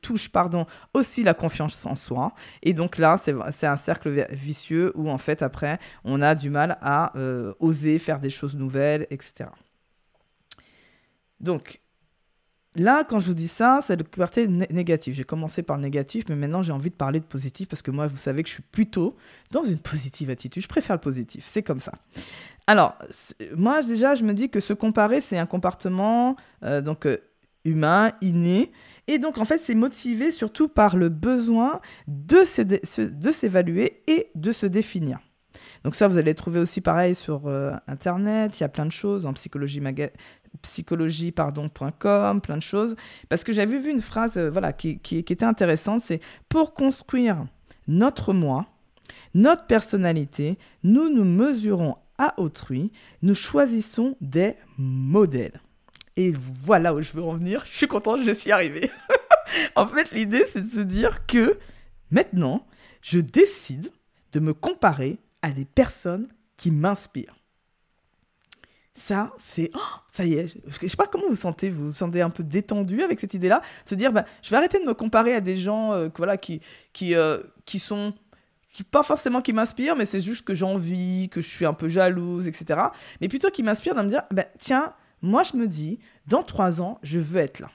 touche 0.00 0.28
pardon, 0.30 0.66
aussi 0.94 1.22
la 1.22 1.34
confiance 1.34 1.84
en 1.86 1.96
soi. 1.96 2.32
Et 2.62 2.72
donc 2.72 2.98
là, 2.98 3.16
c'est 3.18 3.66
un 3.66 3.76
cercle 3.76 4.26
vicieux 4.30 4.92
où 4.94 5.10
en 5.10 5.18
fait 5.18 5.42
après, 5.42 5.78
on 6.04 6.22
a 6.22 6.34
du 6.34 6.50
mal 6.50 6.78
à 6.80 7.16
euh, 7.16 7.52
oser 7.58 7.98
faire 7.98 8.20
des 8.20 8.30
choses 8.30 8.56
nouvelles, 8.56 9.06
etc. 9.10 9.50
Donc, 11.40 11.80
Là, 12.76 13.02
quand 13.02 13.18
je 13.18 13.26
vous 13.26 13.34
dis 13.34 13.48
ça, 13.48 13.80
c'est 13.82 13.96
le 13.96 14.04
côté 14.04 14.46
négatif. 14.46 15.16
J'ai 15.16 15.24
commencé 15.24 15.62
par 15.62 15.76
le 15.76 15.82
négatif, 15.82 16.24
mais 16.28 16.36
maintenant 16.36 16.62
j'ai 16.62 16.72
envie 16.72 16.90
de 16.90 16.94
parler 16.94 17.18
de 17.18 17.24
positif 17.24 17.68
parce 17.68 17.82
que 17.82 17.90
moi, 17.90 18.06
vous 18.06 18.16
savez 18.16 18.42
que 18.44 18.48
je 18.48 18.54
suis 18.54 18.62
plutôt 18.62 19.16
dans 19.50 19.64
une 19.64 19.80
positive 19.80 20.30
attitude. 20.30 20.62
Je 20.62 20.68
préfère 20.68 20.94
le 20.94 21.00
positif, 21.00 21.44
c'est 21.48 21.62
comme 21.62 21.80
ça. 21.80 21.92
Alors, 22.68 22.96
moi 23.56 23.82
déjà, 23.82 24.14
je 24.14 24.22
me 24.22 24.32
dis 24.32 24.50
que 24.50 24.60
se 24.60 24.72
comparer, 24.72 25.20
c'est 25.20 25.38
un 25.38 25.46
comportement 25.46 26.36
euh, 26.62 26.80
donc 26.80 27.06
euh, 27.06 27.18
humain, 27.64 28.12
inné, 28.20 28.70
et 29.08 29.18
donc 29.18 29.38
en 29.38 29.44
fait, 29.44 29.60
c'est 29.64 29.74
motivé 29.74 30.30
surtout 30.30 30.68
par 30.68 30.96
le 30.96 31.08
besoin 31.08 31.80
de 32.06 32.44
s'évaluer 32.44 34.02
et 34.06 34.30
de 34.36 34.52
se 34.52 34.66
définir. 34.66 35.18
Donc 35.84 35.94
ça, 35.94 36.08
vous 36.08 36.18
allez 36.18 36.34
trouver 36.34 36.60
aussi 36.60 36.80
pareil 36.80 37.14
sur 37.14 37.46
euh, 37.46 37.72
Internet, 37.87 38.58
il 38.58 38.62
y 38.62 38.64
a 38.64 38.68
plein 38.68 38.87
de 38.87 38.92
choses 38.92 39.26
en 39.26 39.32
psychologie, 39.32 39.80
psychologie 40.62 41.32
pardon.com, 41.32 42.40
plein 42.40 42.56
de 42.56 42.62
choses. 42.62 42.96
Parce 43.28 43.44
que 43.44 43.52
j'avais 43.52 43.78
vu 43.78 43.90
une 43.90 44.02
phrase 44.02 44.38
voilà, 44.38 44.72
qui, 44.72 44.99
qui 44.99 45.18
était 45.18 45.44
intéressante, 45.44 46.02
c'est 46.04 46.20
pour 46.49 46.75
construire 46.75 47.46
notre 47.88 48.32
moi, 48.32 48.66
notre 49.34 49.66
personnalité, 49.66 50.58
nous 50.82 51.08
nous 51.08 51.25
mesurons 51.25 51.96
à 52.18 52.38
autrui, 52.38 52.92
nous 53.22 53.34
choisissons 53.34 54.16
des 54.20 54.54
modèles. 54.76 55.60
Et 56.16 56.32
voilà 56.37 56.94
où 56.94 57.00
je 57.00 57.12
veux 57.12 57.22
en 57.22 57.34
venir. 57.34 57.64
Je 57.64 57.76
suis 57.76 57.87
contente, 57.87 58.22
je 58.22 58.30
suis 58.30 58.52
arrivée. 58.52 58.90
en 59.75 59.87
fait, 59.87 60.10
l'idée, 60.12 60.44
c'est 60.52 60.60
de 60.60 60.70
se 60.70 60.80
dire 60.80 61.26
que 61.26 61.58
maintenant, 62.10 62.66
je 63.00 63.20
décide 63.20 63.90
de 64.32 64.40
me 64.40 64.52
comparer 64.52 65.18
à 65.42 65.52
des 65.52 65.64
personnes 65.64 66.28
qui 66.56 66.70
m'inspirent. 66.70 67.37
Ça, 68.92 69.32
c'est. 69.38 69.70
Oh, 69.75 69.78
ça 70.12 70.25
y 70.26 70.35
est, 70.35 70.49
je 70.49 70.59
ne 70.85 70.88
sais 70.88 70.97
pas 70.97 71.06
comment 71.06 71.28
vous 71.28 71.37
sentez. 71.37 71.70
Vous 71.70 71.87
vous 71.87 71.92
sentez 71.92 72.20
un 72.20 72.30
peu 72.30 72.42
détendu 72.42 73.02
avec 73.02 73.20
cette 73.20 73.35
idée-là 73.35 73.62
Se 73.87 73.94
dire, 73.94 74.12
bah, 74.12 74.26
je 74.42 74.50
vais 74.50 74.56
arrêter 74.56 74.78
de 74.78 74.85
me 74.85 74.94
comparer 74.94 75.35
à 75.35 75.40
des 75.40 75.56
gens 75.56 75.92
euh, 75.92 76.09
voilà, 76.16 76.37
qui, 76.37 76.61
qui, 76.92 77.14
euh, 77.14 77.38
qui 77.64 77.78
sont 77.78 78.12
pas 78.90 79.02
forcément 79.02 79.40
qui 79.40 79.52
m'inspire, 79.52 79.97
mais 79.97 80.04
c'est 80.04 80.20
juste 80.20 80.44
que 80.44 80.54
j'envie, 80.54 81.28
que 81.28 81.40
je 81.40 81.49
suis 81.49 81.66
un 81.66 81.73
peu 81.73 81.88
jalouse, 81.88 82.47
etc. 82.47 82.80
Mais 83.20 83.28
plutôt 83.28 83.50
qui 83.50 83.62
m'inspire 83.62 83.94
de 83.94 84.02
me 84.02 84.09
dire, 84.09 84.23
ben, 84.30 84.47
tiens, 84.59 84.92
moi 85.23 85.42
je 85.42 85.56
me 85.56 85.66
dis, 85.66 85.99
dans 86.26 86.42
trois 86.42 86.80
ans, 86.80 86.99
je 87.02 87.18
veux 87.18 87.40
être 87.40 87.61
là. 87.61 87.70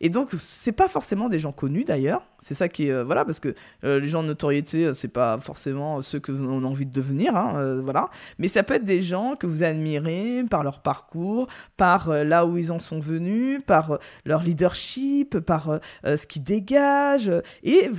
Et 0.00 0.08
donc, 0.08 0.30
c'est 0.40 0.72
pas 0.72 0.88
forcément 0.88 1.28
des 1.28 1.38
gens 1.38 1.52
connus 1.52 1.84
d'ailleurs. 1.84 2.26
C'est 2.38 2.54
ça 2.54 2.68
qui 2.68 2.88
est. 2.88 2.92
Euh, 2.92 3.04
voilà, 3.04 3.24
parce 3.24 3.40
que 3.40 3.54
euh, 3.84 4.00
les 4.00 4.08
gens 4.08 4.22
de 4.22 4.28
notoriété, 4.28 4.84
euh, 4.84 4.94
c'est 4.94 5.08
pas 5.08 5.38
forcément 5.40 6.02
ceux 6.02 6.20
que 6.20 6.32
vous 6.32 6.44
avez 6.44 6.66
envie 6.66 6.86
de 6.86 6.92
devenir. 6.92 7.36
Hein, 7.36 7.80
voilà. 7.82 8.08
Mais 8.38 8.48
ça 8.48 8.62
peut 8.62 8.74
être 8.74 8.84
des 8.84 9.02
gens 9.02 9.34
que 9.36 9.46
vous 9.46 9.62
admirez 9.62 10.44
par 10.50 10.62
leur 10.62 10.82
parcours, 10.82 11.48
par 11.76 12.10
là 12.10 12.46
où 12.46 12.56
ils 12.58 12.70
en 12.70 12.78
sont 12.78 12.98
venus, 12.98 13.60
par 13.64 13.98
leur 14.24 14.42
leadership, 14.42 15.38
par 15.40 15.80
ce 16.04 16.26
qu'ils 16.26 16.44
dégagent. 16.44 17.32
Et 17.62 17.90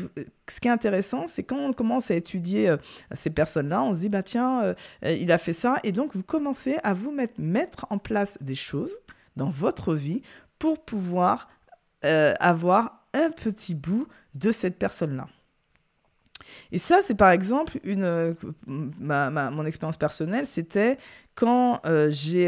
ce 0.50 0.60
qui 0.60 0.67
est 0.67 0.72
intéressant, 0.72 1.25
c'est 1.27 1.44
quand 1.44 1.58
on 1.58 1.74
commence 1.74 2.12
à 2.12 2.15
étudier 2.15 2.75
ces 3.12 3.29
personnes-là, 3.29 3.84
on 3.84 3.94
se 3.94 4.01
dit, 4.01 4.10
bah 4.10 4.24
tiens, 4.24 4.75
il 5.03 5.32
a 5.32 5.38
fait 5.38 5.53
ça. 5.53 5.77
Et 5.84 5.91
donc, 5.91 6.15
vous 6.15 6.24
commencez 6.24 6.77
à 6.84 6.94
vous 6.94 7.12
mettre, 7.12 7.34
mettre 7.39 7.88
en 7.89 7.98
place 7.98 8.38
des 8.41 8.55
choses 8.55 9.01
dans 9.36 9.50
votre 9.50 9.94
vie 9.94 10.22
pour 10.60 10.84
pouvoir 10.84 11.50
euh, 12.06 12.34
avoir 12.40 13.08
un 13.14 13.32
petit 13.32 13.76
bout 13.76 14.08
de 14.34 14.52
cette 14.52 14.78
personne-là. 14.78 15.28
Et 16.72 16.78
ça, 16.78 17.00
c'est 17.02 17.16
par 17.16 17.32
exemple 17.32 17.80
une, 17.84 18.04
euh, 18.04 18.34
ma, 18.68 19.30
ma, 19.30 19.50
mon 19.50 19.66
expérience 19.66 19.98
personnelle, 19.98 20.46
c'était 20.46 20.98
quand 21.34 21.82
euh, 21.86 22.10
j'ai, 22.12 22.48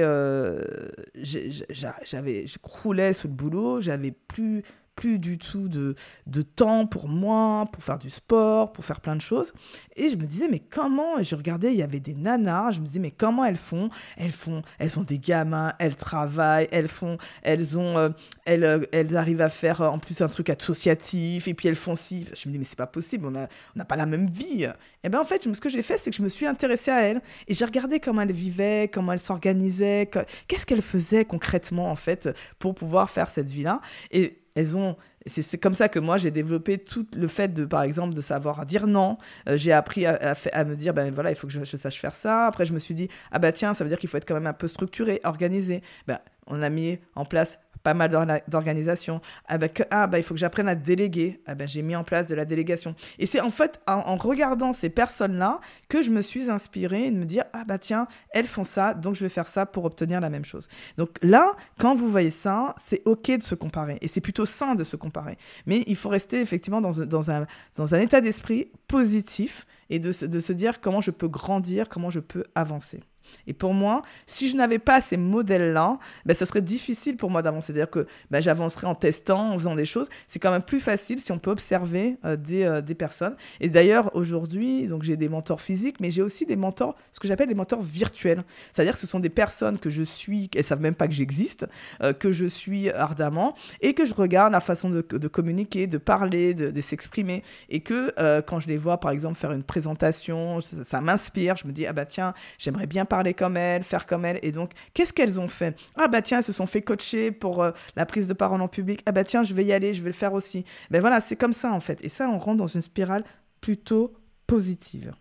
j'avais, 1.19 2.47
je 2.47 2.57
croulais 2.59 3.13
sous 3.13 3.27
le 3.27 3.33
boulot, 3.33 3.81
j'avais 3.81 4.11
plus 4.11 4.63
plus 4.97 5.19
du 5.19 5.37
tout 5.37 5.69
de, 5.69 5.95
de 6.25 6.41
temps 6.41 6.87
pour 6.87 7.07
moi, 7.07 7.69
pour 7.71 7.83
faire 7.83 7.99
du 7.99 8.09
sport, 8.09 8.73
pour 8.73 8.83
faire 8.83 8.99
plein 8.99 9.15
de 9.15 9.21
choses. 9.21 9.53
Et 9.95 10.09
je 10.09 10.17
me 10.17 10.25
disais, 10.25 10.49
mais 10.49 10.59
comment 10.59 11.19
Et 11.19 11.23
je 11.23 11.35
regardais, 11.35 11.71
il 11.71 11.77
y 11.77 11.83
avait 11.83 12.01
des 12.01 12.15
nanas, 12.15 12.71
je 12.71 12.79
me 12.81 12.87
disais, 12.87 12.99
mais 12.99 13.11
comment 13.11 13.45
elles 13.45 13.57
font? 13.57 13.89
Elles 14.17 14.31
font, 14.31 14.63
elles 14.79 14.99
ont 14.99 15.03
des 15.03 15.19
gamins, 15.19 15.73
elles 15.79 15.95
travaillent, 15.95 16.67
elles 16.71 16.87
font, 16.87 17.17
elles 17.43 17.77
ont, 17.77 17.97
euh, 17.97 18.09
elles, 18.45 18.63
euh, 18.63 18.79
elles 18.91 19.15
arrivent 19.15 19.41
à 19.41 19.49
faire 19.49 19.81
euh, 19.81 19.87
en 19.87 19.99
plus 19.99 20.21
un 20.21 20.27
truc 20.27 20.49
associatif, 20.49 21.47
et 21.47 21.53
puis 21.53 21.67
elles 21.67 21.75
font 21.75 21.95
si. 21.95 22.25
Je 22.35 22.49
me 22.49 22.53
dis, 22.53 22.59
mais 22.59 22.65
c'est 22.65 22.75
pas 22.75 22.87
possible, 22.87 23.27
on 23.27 23.31
n'a 23.31 23.47
on 23.79 23.85
pas 23.85 23.95
la 23.95 24.07
même 24.07 24.27
vie. 24.27 24.67
Et 25.03 25.09
bien 25.09 25.21
en 25.21 25.25
fait, 25.25 25.43
ce 25.43 25.61
que 25.61 25.69
j'ai 25.69 25.83
fait, 25.83 25.99
c'est 25.99 26.09
que 26.09 26.17
je 26.17 26.23
me 26.23 26.29
suis 26.29 26.47
intéressée 26.47 26.91
à 26.91 27.01
elles, 27.01 27.21
et 27.47 27.53
j'ai 27.53 27.65
regardé 27.65 27.99
comment 27.99 28.21
elles 28.21 28.31
vivaient, 28.31 28.89
comment 28.91 29.11
elles 29.11 29.19
s'organisaient, 29.19 30.09
qu'est-ce 30.47 30.65
qu'elles 30.65 30.81
faisaient 30.81 31.23
concrètement, 31.23 31.91
en 31.91 31.95
fait, 31.95 32.29
pour 32.57 32.73
pouvoir 32.73 33.11
faire 33.11 33.29
cette 33.29 33.49
vie-là. 33.49 33.79
Et 34.11 34.39
elles 34.57 34.75
ont 34.75 34.97
c'est 35.25 35.57
comme 35.57 35.73
ça 35.73 35.89
que 35.89 35.99
moi 35.99 36.17
j'ai 36.17 36.31
développé 36.31 36.77
tout 36.77 37.05
le 37.15 37.27
fait 37.27 37.53
de 37.53 37.65
par 37.65 37.83
exemple 37.83 38.13
de 38.13 38.21
savoir 38.21 38.65
dire 38.65 38.87
non. 38.87 39.17
Euh, 39.49 39.57
j'ai 39.57 39.73
appris 39.73 40.05
à, 40.05 40.35
me 40.63 40.75
dire 40.75 40.93
ben 40.93 41.13
voilà 41.13 41.31
il 41.31 41.35
faut 41.35 41.47
que 41.47 41.53
je, 41.53 41.63
sache 41.65 41.99
faire 41.99 42.15
ça. 42.15 42.47
Après 42.47 42.65
je 42.65 42.73
me 42.73 42.79
suis 42.79 42.93
dit 42.93 43.09
ah 43.31 43.39
bah 43.39 43.51
tiens 43.51 43.73
ça 43.73 43.83
veut 43.83 43.89
dire 43.89 43.97
qu'il 43.97 44.09
faut 44.09 44.17
être 44.17 44.27
quand 44.27 44.33
même 44.33 44.47
un 44.47 44.53
peu 44.53 44.67
structuré 44.67 45.19
organisé. 45.23 45.81
Ben 46.07 46.19
on 46.47 46.61
a 46.61 46.69
mis 46.69 46.97
en 47.15 47.25
place 47.25 47.59
pas 47.87 47.93
mal 47.93 48.11
d'organisations. 48.49 49.21
Ah 49.47 49.57
bah, 49.57 49.67
ah 49.91 50.07
bah, 50.07 50.19
il 50.19 50.23
faut 50.23 50.33
que 50.33 50.39
j'apprenne 50.41 50.67
à 50.67 50.75
déléguer. 50.75 51.39
Ah 51.45 51.55
bah, 51.55 51.65
j'ai 51.65 51.81
mis 51.81 51.95
en 51.95 52.03
place 52.03 52.27
de 52.27 52.35
la 52.35 52.43
délégation. 52.43 52.95
Et 53.17 53.25
c'est 53.25 53.39
en 53.39 53.49
fait 53.49 53.79
en, 53.87 54.17
regardant 54.17 54.73
ces 54.73 54.89
personnes-là 54.89 55.61
que 55.87 56.01
je 56.01 56.09
me 56.09 56.21
suis 56.21 56.49
inspirée 56.49 57.11
de 57.11 57.15
me 57.15 57.23
dire, 57.23 57.45
ah 57.53 57.63
bah 57.65 57.77
tiens, 57.77 58.07
elles 58.31 58.45
font 58.45 58.65
ça, 58.65 58.93
donc 58.93 59.15
je 59.15 59.21
vais 59.21 59.29
faire 59.29 59.47
ça 59.47 59.65
pour 59.65 59.85
obtenir 59.85 60.19
la 60.19 60.29
même 60.29 60.43
chose. 60.43 60.67
Donc 60.97 61.11
là, 61.21 61.55
quand 61.79 61.95
vous 61.95 62.09
voyez 62.09 62.29
ça, 62.29 62.75
c'est 62.77 63.03
OK 63.05 63.31
de 63.31 63.41
se 63.41 63.55
comparer. 63.55 63.97
Et 64.01 64.09
c'est 64.09 64.19
plutôt 64.19 64.45
sain 64.45 64.75
de 64.75 64.83
se 64.83 64.97
comparer. 64.97 65.37
Mais 65.65 65.85
il 65.87 65.95
faut 65.95 66.09
rester 66.09 66.41
effectivement 66.41 66.81
dans, 66.81 67.05
dans, 67.05 67.31
un, 67.31 67.47
dans 67.77 67.95
un 67.95 67.99
état 68.01 68.19
d'esprit 68.19 68.69
positif 68.89 69.65
et 69.89 69.99
de, 69.99 70.11
de 70.25 70.39
se 70.41 70.51
dire 70.51 70.81
comment 70.81 70.99
je 70.99 71.11
peux 71.11 71.29
grandir, 71.29 71.87
comment 71.87 72.09
je 72.09 72.19
peux 72.19 72.43
avancer. 72.53 72.99
Et 73.47 73.53
pour 73.53 73.73
moi, 73.73 74.01
si 74.25 74.49
je 74.49 74.55
n'avais 74.55 74.79
pas 74.79 75.01
ces 75.01 75.17
modèles-là, 75.17 75.97
ben, 76.25 76.33
ce 76.33 76.45
serait 76.45 76.61
difficile 76.61 77.17
pour 77.17 77.29
moi 77.29 77.41
d'avancer. 77.41 77.67
C'est-à-dire 77.67 77.89
que 77.89 78.07
ben, 78.31 78.41
j'avancerais 78.41 78.87
en 78.87 78.95
testant, 78.95 79.51
en 79.51 79.57
faisant 79.57 79.75
des 79.75 79.85
choses. 79.85 80.09
C'est 80.27 80.39
quand 80.39 80.51
même 80.51 80.61
plus 80.61 80.79
facile 80.79 81.19
si 81.19 81.31
on 81.31 81.39
peut 81.39 81.51
observer 81.51 82.17
euh, 82.25 82.35
des, 82.35 82.63
euh, 82.63 82.81
des, 82.81 82.95
personnes. 82.95 83.35
Et 83.61 83.69
d'ailleurs, 83.69 84.15
aujourd'hui, 84.15 84.87
donc 84.87 85.03
j'ai 85.03 85.17
des 85.17 85.29
mentors 85.29 85.61
physiques, 85.61 85.99
mais 85.99 86.11
j'ai 86.11 86.21
aussi 86.21 86.45
des 86.45 86.55
mentors, 86.55 86.95
ce 87.11 87.19
que 87.19 87.27
j'appelle 87.27 87.47
des 87.47 87.55
mentors 87.55 87.81
virtuels. 87.81 88.43
C'est-à-dire 88.71 88.93
que 88.93 88.99
ce 88.99 89.07
sont 89.07 89.19
des 89.19 89.29
personnes 89.29 89.79
que 89.79 89.89
je 89.89 90.03
suis, 90.03 90.49
elles 90.55 90.63
savent 90.63 90.81
même 90.81 90.95
pas 90.95 91.07
que 91.07 91.13
j'existe, 91.13 91.67
euh, 92.01 92.13
que 92.13 92.31
je 92.31 92.45
suis 92.45 92.89
ardemment, 92.89 93.53
et 93.81 93.93
que 93.93 94.05
je 94.05 94.13
regarde 94.13 94.51
la 94.51 94.61
façon 94.61 94.89
de, 94.89 95.01
de 95.01 95.27
communiquer, 95.27 95.87
de 95.87 95.97
parler, 95.97 96.53
de, 96.53 96.81
s'exprimer. 96.81 97.43
Et 97.69 97.81
que 97.81 98.13
quand 98.41 98.59
je 98.59 98.67
les 98.67 98.77
vois, 98.77 98.99
par 98.99 99.11
exemple, 99.11 99.35
faire 99.35 99.51
une 99.51 99.63
présentation, 99.63 100.61
ça, 100.61 100.83
ça 100.85 101.01
m'inspire. 101.01 101.57
Je 101.57 101.67
me 101.67 101.71
dis, 101.71 101.85
ah 101.85 101.93
bah 101.93 102.05
tiens, 102.05 102.33
j'aimerais 102.57 102.87
bien 102.87 103.05
parler 103.05 103.16
parler 103.17 103.33
comme 103.33 103.57
elle, 103.57 103.81
faire 103.81 104.05
comme 104.05 104.25
elle. 104.25 104.37
Et 104.43 104.51
donc, 104.51 104.73
qu'est-ce 104.93 105.11
qu'elles 105.11 105.39
ont 105.39 105.47
fait? 105.47 105.75
Ah 105.95 106.07
bah 106.07 106.21
tiens, 106.21 106.37
elles 106.37 106.43
se 106.43 106.53
sont 106.53 106.67
fait 106.67 106.83
coacher 106.83 107.31
pour 107.31 107.63
euh, 107.63 107.71
la 107.95 108.05
prise 108.05 108.27
de 108.27 108.33
parole 108.33 108.61
en 108.61 108.67
public. 108.67 109.01
Ah 109.07 109.11
bah 109.11 109.23
tiens, 109.23 109.41
je 109.41 109.55
vais 109.55 109.65
y 109.65 109.73
aller, 109.73 109.95
je 109.95 110.03
vais 110.03 110.09
le 110.09 110.15
faire 110.15 110.33
aussi. 110.33 110.65
Ben 110.91 111.01
voilà, 111.01 111.19
c'est 111.19 111.35
comme 111.35 111.51
ça 111.51 111.71
en 111.71 111.79
fait. 111.79 112.03
Et 112.03 112.09
ça, 112.09 112.29
on 112.29 112.37
rentre 112.37 112.57
dans 112.57 112.67
une 112.67 112.83
spirale 112.83 113.23
plutôt 113.59 114.13
positive. 114.45 115.15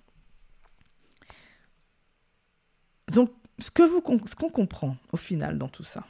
Donc, 3.12 3.30
ce 3.58 3.70
que 3.70 3.82
vous, 3.82 4.02
ce 4.26 4.34
qu'on 4.34 4.50
comprend 4.50 4.98
au 5.12 5.16
final 5.16 5.56
dans 5.56 5.68
tout 5.68 5.84
ça, 5.84 6.04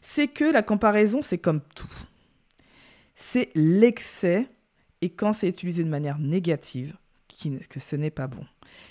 c'est 0.00 0.28
que 0.28 0.44
la 0.44 0.62
comparaison, 0.62 1.20
c'est 1.20 1.36
comme 1.36 1.60
tout. 1.74 1.92
C'est 3.14 3.50
l'excès, 3.54 4.48
et 5.02 5.10
quand 5.10 5.34
c'est 5.34 5.48
utilisé 5.48 5.84
de 5.84 5.90
manière 5.90 6.18
négative, 6.18 6.96
que 7.68 7.80
ce 7.80 7.96
n'est 7.96 8.10
pas 8.10 8.26
bon. 8.26 8.44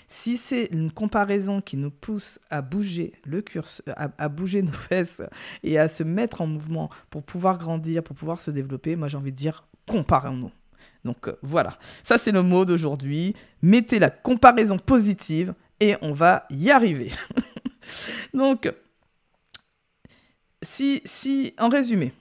Si 0.08 0.36
c'est 0.36 0.66
une 0.66 0.90
comparaison 0.90 1.60
qui 1.60 1.76
nous 1.76 1.90
pousse 1.90 2.38
à 2.50 2.62
bouger 2.62 3.12
le 3.24 3.42
curse, 3.42 3.82
à, 3.96 4.28
bouger 4.28 4.62
nos 4.62 4.72
fesses 4.88 5.22
et 5.62 5.78
à 5.78 5.88
se 5.88 6.02
mettre 6.02 6.40
en 6.40 6.46
mouvement 6.46 6.90
pour 7.10 7.22
pouvoir 7.22 7.58
grandir, 7.58 8.02
pour 8.02 8.16
pouvoir 8.16 8.40
se 8.40 8.50
développer, 8.50 8.96
moi 8.96 9.08
j'ai 9.08 9.16
envie 9.16 9.32
de 9.32 9.36
dire 9.36 9.66
comparons-nous. 9.88 10.52
Donc 11.04 11.28
euh, 11.28 11.36
voilà, 11.42 11.78
ça 12.02 12.18
c'est 12.18 12.32
le 12.32 12.42
mot 12.42 12.64
d'aujourd'hui. 12.64 13.34
Mettez 13.62 13.98
la 13.98 14.10
comparaison 14.10 14.78
positive 14.78 15.54
et 15.80 15.96
on 16.02 16.12
va 16.12 16.46
y 16.50 16.70
arriver. 16.70 17.12
Donc, 18.34 18.72
si, 20.62 21.02
si, 21.04 21.54
en 21.58 21.68
résumé, 21.68 22.12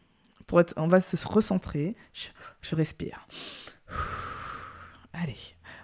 pour 0.48 0.60
être, 0.60 0.74
on 0.78 0.88
va 0.88 1.00
se 1.00 1.16
recentrer, 1.28 1.96
je 2.14 2.76
respire. 2.76 3.26
Allez, 5.14 5.38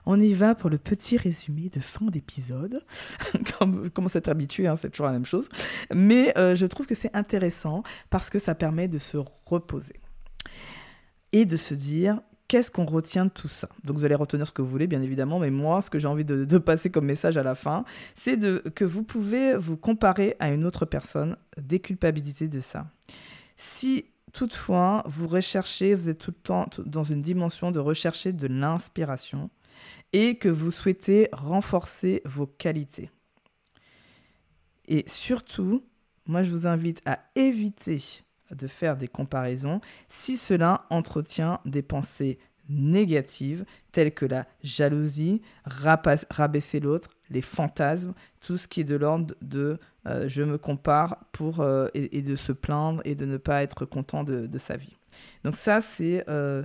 on 0.08 0.20
y 0.20 0.34
va 0.34 0.56
pour 0.56 0.72
le 0.72 0.80
petit 0.80 1.16
résumé 1.16 1.70
de 1.70 1.80
fin 1.80 2.08
d'épisode. 2.08 2.84
comme, 3.60 3.90
comment 3.92 4.08
s'être 4.08 4.28
habitué, 4.28 4.68
hein, 4.68 4.76
c'est 4.76 4.90
toujours 4.90 5.06
la 5.06 5.14
même 5.14 5.26
chose. 5.26 5.50
Mais 5.94 6.36
euh, 6.38 6.56
je 6.56 6.66
trouve 6.66 6.88
que 6.88 6.96
c'est 6.96 7.16
intéressant 7.16 7.84
parce 8.10 8.32
que 8.32 8.40
ça 8.40 8.56
permet 8.56 8.88
de 8.88 8.98
se 8.98 9.18
reposer 9.46 10.00
et 11.32 11.46
de 11.46 11.58
se 11.58 11.76
dire 11.76 12.22
qu'est-ce 12.48 12.72
qu'on 12.72 12.86
retient 12.86 13.26
de 13.26 13.30
tout 13.30 13.48
ça? 13.48 13.70
Donc 13.84 13.98
vous 13.98 14.06
allez 14.06 14.16
retenir 14.16 14.48
ce 14.48 14.52
que 14.52 14.64
vous 14.64 14.68
voulez, 14.68 14.88
bien 14.88 15.04
évidemment, 15.04 15.38
mais 15.38 15.52
moi, 15.52 15.82
ce 15.82 15.92
que 15.92 16.00
j'ai 16.00 16.08
envie 16.08 16.26
de, 16.26 16.58
passer 16.58 16.90
comme 16.90 17.06
message 17.06 17.38
à 17.38 17.44
la 17.44 17.54
fin, 17.54 17.86
c'est 18.16 18.38
que 18.74 18.84
vous 18.84 19.04
pouvez 19.04 19.56
vous 19.56 19.78
comparer 19.78 20.36
à 20.40 20.52
une 20.52 20.66
autre 20.66 20.86
personne, 20.86 21.38
déculpabiliser 21.58 22.48
de 22.48 22.60
ça. 22.60 22.88
Si 23.56 24.06
toutefois 24.34 25.04
vous 25.06 25.28
recherchez, 25.28 25.96
vous 25.96 26.10
êtes 26.10 26.20
tout 26.20 26.32
le 26.32 26.42
temps 26.42 26.66
dans 26.86 27.04
une 27.04 27.22
dimension 27.22 27.72
de 27.72 27.80
rechercher 27.80 28.34
de 28.34 28.48
l'inspiration, 28.48 29.50
et 30.14 30.38
que 30.38 30.50
vous 30.50 30.72
souhaitez 30.72 31.30
renforcer 31.32 32.22
vos 32.26 32.48
qualités. 32.48 33.10
Et 34.88 35.04
surtout, 35.08 35.86
moi 36.26 36.44
je 36.44 36.52
vous 36.52 36.68
invite 36.68 37.02
à 37.06 37.20
éviter 37.36 38.04
de 38.52 38.68
faire 38.68 38.98
des 38.98 39.08
comparaisons 39.08 39.80
si 40.08 40.36
cela 40.36 40.86
entretient 40.90 41.60
des 41.66 41.84
pensées 41.84 42.40
négatives 42.70 43.66
telles 43.92 44.14
que 44.14 44.26
la 44.26 44.46
jalousie, 44.64 45.42
rabaisser 45.66 46.80
l'autre, 46.80 47.10
les 47.30 47.42
fantasmes, 47.42 48.14
tout 48.40 48.58
ce 48.58 48.68
qui 48.68 48.82
est 48.82 48.86
de 48.86 48.96
l'ordre 48.96 49.36
de 49.42 49.80
euh, 50.08 50.28
je 50.28 50.44
me 50.44 50.58
compare 50.58 51.18
pour 51.32 51.60
euh, 51.60 51.88
et, 51.94 52.22
de 52.22 52.36
se 52.36 52.52
plaindre 52.52 53.02
et 53.06 53.16
de 53.16 53.26
ne 53.26 53.38
pas 53.38 53.64
être 53.64 53.86
content 53.86 54.24
de, 54.24 54.58
sa 54.58 54.78
vie. 54.78 54.98
Donc 55.44 55.56
ça 55.56 55.82
c'est 55.82 56.24
euh, 56.30 56.64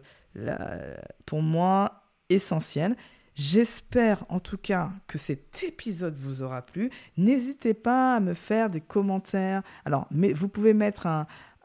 pour 1.27 1.43
moi 1.43 2.05
essentiel. 2.29 2.97
J'espère 3.35 4.25
en 4.29 4.39
tout 4.39 4.59
cas 4.59 4.91
que 5.09 5.19
cet 5.19 5.65
épisode 5.65 6.15
vous 6.15 6.43
aura 6.43 6.63
plu. 6.63 6.91
N'hésitez 7.17 7.75
pas 7.75 8.17
à 8.17 8.21
me 8.21 8.33
faire 8.33 8.71
des 8.71 8.81
commentaires. 8.81 9.63
Alors, 9.85 10.07
mais 10.13 10.33
vous 10.33 10.49
pouvez 10.49 10.73
mettre 10.73 11.09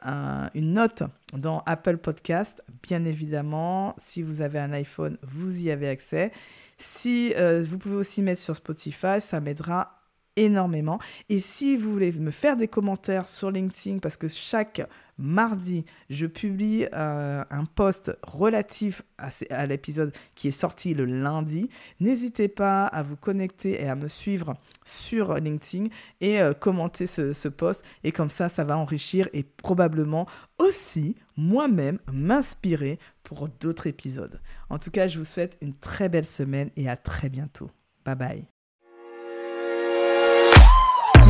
une 0.03 0.73
note 0.73 1.03
dans 1.33 1.63
Apple 1.65 1.97
Podcast, 1.97 2.63
bien 2.83 3.05
évidemment. 3.05 3.95
Si 3.97 4.21
vous 4.21 4.41
avez 4.41 4.59
un 4.59 4.71
iPhone, 4.73 5.17
vous 5.23 5.63
y 5.63 5.71
avez 5.71 5.89
accès. 5.89 6.31
Si 6.77 7.33
euh, 7.35 7.63
vous 7.67 7.77
pouvez 7.77 7.95
aussi 7.95 8.21
mettre 8.21 8.41
sur 8.41 8.55
Spotify, 8.55 9.19
ça 9.19 9.41
m'aidera 9.41 9.99
énormément. 10.35 10.99
Et 11.27 11.39
si 11.39 11.75
vous 11.75 11.91
voulez 11.91 12.11
me 12.13 12.31
faire 12.31 12.55
des 12.55 12.67
commentaires 12.67 13.27
sur 13.27 13.51
LinkedIn, 13.51 13.99
parce 13.99 14.15
que 14.15 14.27
chaque 14.27 14.81
mardi, 15.19 15.85
je 16.09 16.25
publie 16.25 16.87
euh, 16.93 17.43
un 17.49 17.65
post 17.65 18.17
relatif 18.23 19.03
à, 19.17 19.65
l'épisode 19.67 20.15
qui 20.33 20.47
est 20.47 20.51
sorti 20.51 20.93
le 20.93 21.05
lundi, 21.05 21.69
n'hésitez 21.99 22.47
pas 22.47 22.85
à 22.85 23.03
vous 23.03 23.17
connecter 23.17 23.81
et 23.81 23.87
à 23.87 23.95
me 23.95 24.07
suivre 24.07 24.55
sur 24.85 25.35
LinkedIn 25.35 25.87
et 26.21 26.41
euh, 26.41 26.53
commenter 26.53 27.05
ce, 27.05 27.33
ce 27.33 27.49
post. 27.49 27.83
Et 28.03 28.11
comme 28.11 28.29
ça, 28.29 28.49
ça 28.49 28.63
va 28.63 28.77
enrichir 28.77 29.27
et 29.33 29.43
probablement 29.43 30.25
aussi 30.57 31.15
moi-même 31.37 31.99
m'inspirer 32.11 32.97
pour 33.23 33.47
d'autres 33.47 33.87
épisodes. 33.87 34.39
En 34.69 34.79
tout 34.79 34.91
cas, 34.91 35.07
je 35.07 35.19
vous 35.19 35.25
souhaite 35.25 35.57
une 35.61 35.73
très 35.73 36.09
belle 36.09 36.25
semaine 36.25 36.71
et 36.75 36.89
à 36.89 36.97
très 36.97 37.29
bientôt. 37.29 37.69
Bye 38.05 38.15
bye. 38.15 38.58